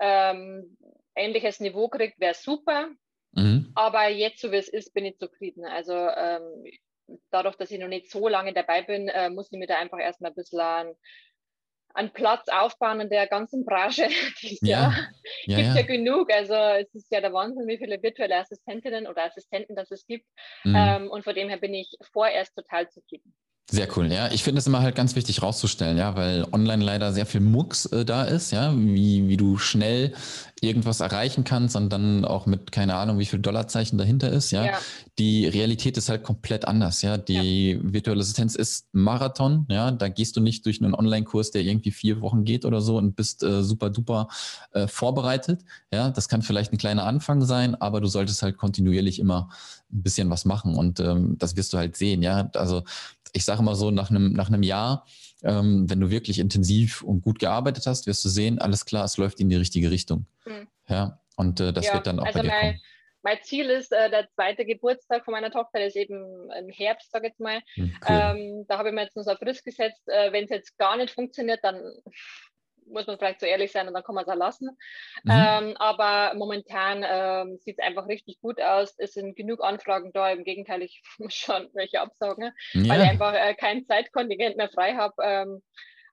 ähm, 0.00 0.76
ähnliches 1.14 1.60
Niveau 1.60 1.88
kriegt, 1.88 2.18
wäre 2.20 2.34
super. 2.34 2.88
Mhm. 3.32 3.72
Aber 3.74 4.08
jetzt, 4.08 4.40
so 4.40 4.52
wie 4.52 4.56
es 4.56 4.68
ist, 4.68 4.94
bin 4.94 5.04
ich 5.04 5.18
zufrieden. 5.18 5.64
Also 5.64 5.94
ähm, 5.94 6.64
dadurch, 7.30 7.56
dass 7.56 7.70
ich 7.70 7.78
noch 7.78 7.88
nicht 7.88 8.10
so 8.10 8.28
lange 8.28 8.52
dabei 8.52 8.82
bin, 8.82 9.08
äh, 9.08 9.30
muss 9.30 9.52
ich 9.52 9.58
mir 9.58 9.66
da 9.66 9.78
einfach 9.78 9.98
erstmal 9.98 10.30
ein 10.30 10.34
bisschen 10.34 10.60
an 10.60 10.94
an 11.98 12.12
Platz 12.12 12.48
aufbauen 12.48 13.00
in 13.00 13.10
der 13.10 13.26
ganzen 13.26 13.64
Branche. 13.64 14.08
ja, 14.62 14.94
ja, 15.46 15.56
gibt 15.56 15.68
ja. 15.68 15.74
ja, 15.74 15.82
genug. 15.82 16.32
Also 16.32 16.54
es 16.54 16.94
ist 16.94 17.10
ja 17.10 17.20
der 17.20 17.32
Wahnsinn, 17.32 17.66
wie 17.66 17.76
viele 17.76 18.00
virtuelle 18.00 18.36
Assistentinnen 18.36 19.08
oder 19.08 19.24
Assistenten 19.24 19.74
das 19.74 19.90
es 19.90 20.06
gibt. 20.06 20.26
Mhm. 20.62 20.76
Ähm, 20.76 21.10
und 21.10 21.24
von 21.24 21.34
dem 21.34 21.48
her 21.48 21.56
bin 21.56 21.74
ich 21.74 21.96
vorerst 22.12 22.54
total 22.54 22.88
zufrieden. 22.88 23.34
Sehr 23.70 23.86
cool, 23.96 24.10
ja. 24.10 24.32
Ich 24.32 24.44
finde 24.44 24.60
es 24.60 24.66
immer 24.66 24.80
halt 24.80 24.94
ganz 24.94 25.14
wichtig 25.14 25.42
rauszustellen, 25.42 25.98
ja, 25.98 26.16
weil 26.16 26.46
online 26.52 26.82
leider 26.82 27.12
sehr 27.12 27.26
viel 27.26 27.42
Mucks 27.42 27.84
äh, 27.84 28.06
da 28.06 28.24
ist, 28.24 28.50
ja, 28.50 28.74
wie, 28.74 29.28
wie 29.28 29.36
du 29.36 29.58
schnell 29.58 30.14
irgendwas 30.62 31.00
erreichen 31.00 31.44
kannst 31.44 31.76
und 31.76 31.90
dann 31.90 32.24
auch 32.24 32.46
mit 32.46 32.72
keine 32.72 32.94
Ahnung, 32.94 33.18
wie 33.18 33.26
viel 33.26 33.38
Dollarzeichen 33.38 33.98
dahinter 33.98 34.30
ist, 34.30 34.52
ja. 34.52 34.64
ja. 34.64 34.78
Die 35.18 35.46
Realität 35.46 35.98
ist 35.98 36.08
halt 36.08 36.22
komplett 36.22 36.66
anders, 36.66 37.02
ja. 37.02 37.18
Die 37.18 37.72
ja. 37.72 37.78
virtuelle 37.82 38.20
Assistenz 38.20 38.54
ist 38.54 38.86
Marathon, 38.92 39.66
ja. 39.68 39.90
Da 39.90 40.08
gehst 40.08 40.36
du 40.36 40.40
nicht 40.40 40.64
durch 40.64 40.82
einen 40.82 40.94
Online-Kurs, 40.94 41.50
der 41.50 41.62
irgendwie 41.62 41.90
vier 41.90 42.22
Wochen 42.22 42.44
geht 42.44 42.64
oder 42.64 42.80
so 42.80 42.96
und 42.96 43.16
bist 43.16 43.42
äh, 43.42 43.62
super 43.62 43.90
duper 43.90 44.28
äh, 44.72 44.88
vorbereitet, 44.88 45.60
ja. 45.92 46.08
Das 46.08 46.28
kann 46.28 46.40
vielleicht 46.40 46.72
ein 46.72 46.78
kleiner 46.78 47.04
Anfang 47.04 47.42
sein, 47.42 47.74
aber 47.74 48.00
du 48.00 48.06
solltest 48.06 48.42
halt 48.42 48.56
kontinuierlich 48.56 49.18
immer 49.18 49.50
ein 49.90 50.02
bisschen 50.02 50.28
was 50.30 50.44
machen 50.44 50.74
und 50.74 51.00
ähm, 51.00 51.36
das 51.38 51.56
wirst 51.56 51.72
du 51.72 51.78
halt 51.78 51.96
sehen, 51.96 52.22
ja. 52.22 52.50
Also 52.54 52.82
ich 53.32 53.44
sage 53.44 53.62
mal 53.62 53.74
so, 53.74 53.90
nach 53.90 54.10
einem, 54.10 54.32
nach 54.32 54.48
einem 54.48 54.62
Jahr, 54.62 55.06
ähm, 55.42 55.88
wenn 55.88 56.00
du 56.00 56.10
wirklich 56.10 56.38
intensiv 56.38 57.02
und 57.02 57.22
gut 57.22 57.38
gearbeitet 57.38 57.86
hast, 57.86 58.06
wirst 58.06 58.24
du 58.24 58.28
sehen, 58.28 58.58
alles 58.58 58.84
klar, 58.84 59.04
es 59.04 59.16
läuft 59.16 59.40
in 59.40 59.48
die 59.48 59.56
richtige 59.56 59.90
Richtung. 59.90 60.26
Mhm. 60.44 60.68
Ja, 60.88 61.20
und 61.36 61.60
äh, 61.60 61.72
das 61.72 61.86
ja, 61.86 61.94
wird 61.94 62.06
dann 62.06 62.18
auch 62.18 62.26
also 62.26 62.38
bei 62.38 62.42
dir 62.42 62.48
mein, 62.48 62.60
kommen. 62.60 62.82
mein 63.22 63.38
Ziel 63.42 63.70
ist, 63.70 63.92
äh, 63.92 64.10
der 64.10 64.28
zweite 64.34 64.64
Geburtstag 64.64 65.24
von 65.24 65.32
meiner 65.32 65.50
Tochter 65.50 65.84
ist 65.84 65.96
eben 65.96 66.50
im 66.58 66.68
Herbst, 66.68 67.10
sage 67.10 67.26
ich 67.26 67.32
jetzt 67.32 67.40
mal. 67.40 67.60
Hm, 67.74 67.96
cool. 68.08 68.08
Ähm, 68.08 68.64
da 68.68 68.78
habe 68.78 68.88
ich 68.88 68.94
mir 68.94 69.02
jetzt 69.02 69.16
noch 69.16 69.22
so 69.22 69.32
auf 69.32 69.38
Frist 69.38 69.64
gesetzt. 69.64 70.02
Äh, 70.06 70.32
Wenn 70.32 70.44
es 70.44 70.50
jetzt 70.50 70.76
gar 70.78 70.96
nicht 70.96 71.14
funktioniert, 71.14 71.60
dann 71.62 71.80
muss 72.90 73.06
man 73.06 73.18
vielleicht 73.18 73.40
so 73.40 73.46
ehrlich 73.46 73.72
sein 73.72 73.88
und 73.88 73.94
dann 73.94 74.02
kann 74.02 74.14
man 74.14 74.24
es 74.24 74.30
auch 74.30 74.36
lassen. 74.36 74.76
Mhm. 75.24 75.30
Ähm, 75.30 75.76
aber 75.78 76.34
momentan 76.36 77.04
ähm, 77.06 77.58
sieht 77.58 77.78
es 77.78 77.84
einfach 77.84 78.08
richtig 78.08 78.40
gut 78.40 78.60
aus. 78.60 78.94
Es 78.98 79.14
sind 79.14 79.36
genug 79.36 79.62
Anfragen 79.62 80.12
da. 80.12 80.30
Im 80.30 80.44
Gegenteil, 80.44 80.82
ich 80.82 81.02
muss 81.18 81.34
schon 81.34 81.68
welche 81.74 82.00
absagen, 82.00 82.52
ja. 82.72 82.88
weil 82.88 83.02
ich 83.02 83.08
einfach 83.08 83.34
äh, 83.34 83.54
kein 83.54 83.84
Zeitkontingent 83.86 84.56
mehr 84.56 84.70
frei 84.70 84.94
habe. 84.94 85.14
Ähm, 85.22 85.62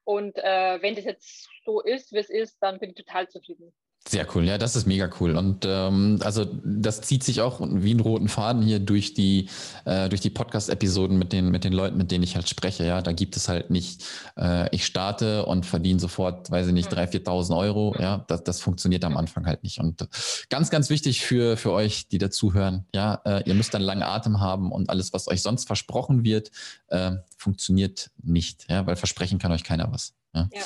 und 0.04 0.38
äh, 0.38 0.82
wenn 0.82 0.96
das 0.96 1.06
jetzt 1.06 1.50
so 1.66 1.82
ist, 1.82 2.12
wie 2.14 2.20
es 2.20 2.30
ist, 2.30 2.58
dann 2.62 2.80
bin 2.80 2.92
ich 2.92 2.96
total 2.96 3.28
zufrieden. 3.28 3.74
Sehr 4.16 4.28
cool, 4.34 4.46
ja, 4.46 4.58
das 4.58 4.78
ist 4.78 4.88
mega 4.88 5.10
cool. 5.20 5.36
Und 5.36 5.66
ähm, 5.68 6.20
also 6.24 6.46
das 6.64 7.02
zieht 7.02 7.22
sich 7.22 7.42
auch 7.42 7.60
wie 7.60 7.92
einen 7.92 8.00
roten 8.00 8.30
Faden 8.30 8.62
hier 8.62 8.80
durch 8.80 9.14
die, 9.14 9.50
äh, 9.84 10.08
durch 10.08 10.22
die 10.22 10.30
Podcast-Episoden 10.30 11.18
mit 11.18 11.34
den, 11.34 11.52
mit 11.52 11.66
den 11.66 11.74
Leuten, 11.74 11.98
mit 11.98 12.12
denen 12.12 12.24
ich 12.24 12.38
halt 12.38 12.48
spreche. 12.48 12.86
Ja, 12.86 13.02
da 13.02 13.12
gibt 13.12 13.36
es 13.36 13.50
halt 13.50 13.72
nicht, 13.72 14.06
äh, 14.38 14.74
ich 14.74 14.86
starte 14.86 15.46
und 15.46 15.66
verdiene 15.66 16.00
sofort, 16.00 16.50
weiß 16.50 16.68
ich 16.68 16.72
nicht, 16.74 16.94
3.000, 16.94 17.26
4.000 17.26 17.58
Euro. 17.58 17.94
Ja, 18.00 18.24
das, 18.30 18.46
das 18.46 18.62
funktioniert 18.62 19.04
am 19.04 19.18
Anfang 19.18 19.46
halt 19.46 19.64
nicht. 19.64 19.80
Und 19.80 20.08
ganz, 20.50 20.70
ganz 20.70 20.90
wichtig 20.90 21.20
für, 21.20 21.58
für 21.58 21.74
euch, 21.74 22.08
die 22.08 22.18
dazuhören, 22.18 22.86
ja, 22.96 23.16
äh, 23.26 23.44
ihr 23.46 23.54
müsst 23.54 23.76
einen 23.76 23.84
langen 23.84 24.04
Atem 24.04 24.40
haben 24.40 24.72
und 24.72 24.90
alles, 24.90 25.12
was 25.12 25.28
euch 25.28 25.42
sonst 25.42 25.68
versprochen 25.68 26.24
wird, 26.24 26.52
äh, 26.88 27.18
funktioniert 27.36 28.12
nicht. 28.24 28.66
Ja, 28.70 28.88
weil 28.88 28.96
versprechen 28.96 29.40
kann 29.40 29.52
euch 29.52 29.66
keiner 29.66 29.92
was. 29.92 30.14
Ja. 30.34 30.48
ja. 30.54 30.64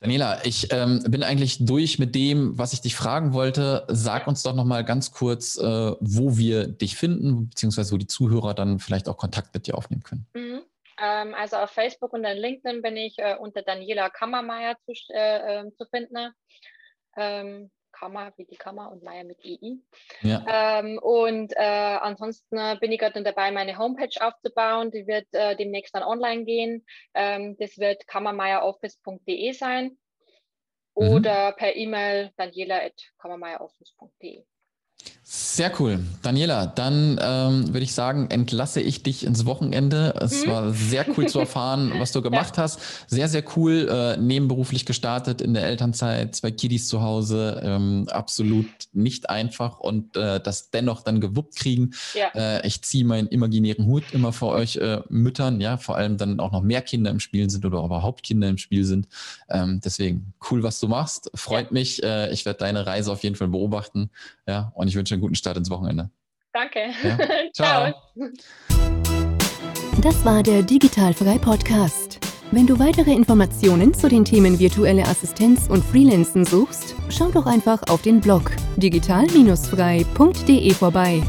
Daniela, 0.00 0.44
ich 0.44 0.72
ähm, 0.72 1.02
bin 1.08 1.24
eigentlich 1.24 1.64
durch 1.66 1.98
mit 1.98 2.14
dem, 2.14 2.56
was 2.56 2.72
ich 2.72 2.80
dich 2.80 2.94
fragen 2.94 3.32
wollte. 3.32 3.84
Sag 3.88 4.28
uns 4.28 4.44
doch 4.44 4.54
nochmal 4.54 4.84
ganz 4.84 5.10
kurz, 5.10 5.56
äh, 5.58 5.62
wo 5.62 6.36
wir 6.36 6.68
dich 6.68 6.96
finden, 6.96 7.48
beziehungsweise 7.48 7.92
wo 7.92 7.96
die 7.96 8.06
Zuhörer 8.06 8.54
dann 8.54 8.78
vielleicht 8.78 9.08
auch 9.08 9.16
Kontakt 9.16 9.52
mit 9.54 9.66
dir 9.66 9.76
aufnehmen 9.76 10.04
können. 10.04 10.26
Mhm. 10.34 10.62
Ähm, 11.00 11.34
also 11.34 11.56
auf 11.56 11.70
Facebook 11.70 12.12
und 12.12 12.22
dann 12.22 12.36
LinkedIn 12.36 12.80
bin 12.80 12.96
ich 12.96 13.18
äh, 13.18 13.36
unter 13.38 13.62
Daniela 13.62 14.08
Kammermeier 14.08 14.76
zu, 14.84 14.92
äh, 15.12 15.60
ähm, 15.60 15.72
zu 15.76 15.84
finden. 15.86 16.32
Ähm, 17.16 17.70
Kammer 17.98 18.32
wie 18.36 18.44
die 18.44 18.56
Kammer 18.56 18.90
und 18.90 19.02
Meier 19.02 19.24
mit 19.24 19.38
EI. 19.44 19.78
Ja. 20.22 20.80
Ähm, 20.80 20.98
und 20.98 21.52
äh, 21.56 21.98
ansonsten 22.00 22.56
äh, 22.56 22.76
bin 22.80 22.92
ich 22.92 22.98
gerade 22.98 23.22
dabei, 23.22 23.50
meine 23.50 23.78
Homepage 23.78 24.20
aufzubauen. 24.20 24.90
Die 24.90 25.06
wird 25.06 25.26
äh, 25.32 25.56
demnächst 25.56 25.94
dann 25.94 26.02
online 26.02 26.44
gehen. 26.44 26.84
Ähm, 27.14 27.56
das 27.58 27.78
wird 27.78 28.06
kammermeieroffice.de 28.06 29.52
sein 29.52 29.84
mhm. 29.84 29.96
oder 30.94 31.52
per 31.52 31.76
E-Mail 31.76 32.32
daniela.kammermeieroffice.de. 32.36 34.44
Sehr 35.30 35.72
cool. 35.78 36.00
Daniela, 36.22 36.66
dann 36.66 37.20
ähm, 37.20 37.68
würde 37.68 37.82
ich 37.84 37.92
sagen, 37.92 38.30
entlasse 38.30 38.80
ich 38.80 39.02
dich 39.02 39.26
ins 39.26 39.44
Wochenende. 39.44 40.14
Es 40.18 40.46
mhm. 40.46 40.50
war 40.50 40.72
sehr 40.72 41.04
cool 41.16 41.28
zu 41.28 41.38
erfahren, 41.38 41.92
was 41.98 42.12
du 42.12 42.22
gemacht 42.22 42.56
ja. 42.56 42.62
hast. 42.62 42.80
Sehr, 43.08 43.28
sehr 43.28 43.44
cool. 43.54 43.88
Äh, 43.90 44.16
nebenberuflich 44.16 44.86
gestartet 44.86 45.42
in 45.42 45.52
der 45.52 45.64
Elternzeit, 45.64 46.34
zwei 46.34 46.50
Kiddies 46.50 46.88
zu 46.88 47.02
Hause. 47.02 47.60
Ähm, 47.62 48.06
absolut 48.10 48.66
nicht 48.94 49.28
einfach 49.28 49.80
und 49.80 50.16
äh, 50.16 50.40
das 50.40 50.70
dennoch 50.70 51.02
dann 51.02 51.20
gewuppt 51.20 51.56
kriegen. 51.56 51.90
Ja. 52.14 52.28
Äh, 52.34 52.66
ich 52.66 52.80
ziehe 52.82 53.04
meinen 53.04 53.28
imaginären 53.28 53.84
Hut 53.84 54.04
immer 54.12 54.32
vor 54.32 54.54
euch 54.54 54.76
äh, 54.76 55.02
Müttern, 55.10 55.60
ja, 55.60 55.76
vor 55.76 55.96
allem 55.96 56.16
dann 56.16 56.40
auch 56.40 56.52
noch 56.52 56.62
mehr 56.62 56.80
Kinder 56.80 57.10
im 57.10 57.20
Spiel 57.20 57.50
sind 57.50 57.66
oder 57.66 57.84
überhaupt 57.84 58.22
Kinder 58.22 58.48
im 58.48 58.58
Spiel 58.58 58.84
sind. 58.84 59.08
Ähm, 59.50 59.80
deswegen 59.84 60.32
cool, 60.50 60.62
was 60.62 60.80
du 60.80 60.88
machst. 60.88 61.30
Freut 61.34 61.66
ja. 61.66 61.72
mich. 61.72 62.02
Äh, 62.02 62.32
ich 62.32 62.46
werde 62.46 62.60
deine 62.60 62.86
Reise 62.86 63.12
auf 63.12 63.22
jeden 63.22 63.36
Fall 63.36 63.48
beobachten. 63.48 64.08
Ja, 64.46 64.72
und 64.88 64.92
ich 64.92 64.96
wünsche 64.96 65.14
einen 65.14 65.20
guten 65.20 65.34
Start 65.34 65.58
ins 65.58 65.68
Wochenende. 65.70 66.10
Danke. 66.52 66.80
Ja? 67.02 67.18
Ciao. 67.52 67.92
Das 70.00 70.24
war 70.24 70.42
der 70.42 70.62
Digitalfrei 70.62 71.36
Podcast. 71.36 72.18
Wenn 72.50 72.66
du 72.66 72.78
weitere 72.78 73.12
Informationen 73.12 73.92
zu 73.92 74.08
den 74.08 74.24
Themen 74.24 74.58
virtuelle 74.58 75.02
Assistenz 75.02 75.68
und 75.68 75.84
Freelancen 75.84 76.46
suchst, 76.46 76.94
schau 77.10 77.28
doch 77.30 77.44
einfach 77.44 77.82
auf 77.90 78.00
den 78.00 78.22
Blog 78.22 78.50
digital-frei.de 78.78 80.72
vorbei. 80.72 81.22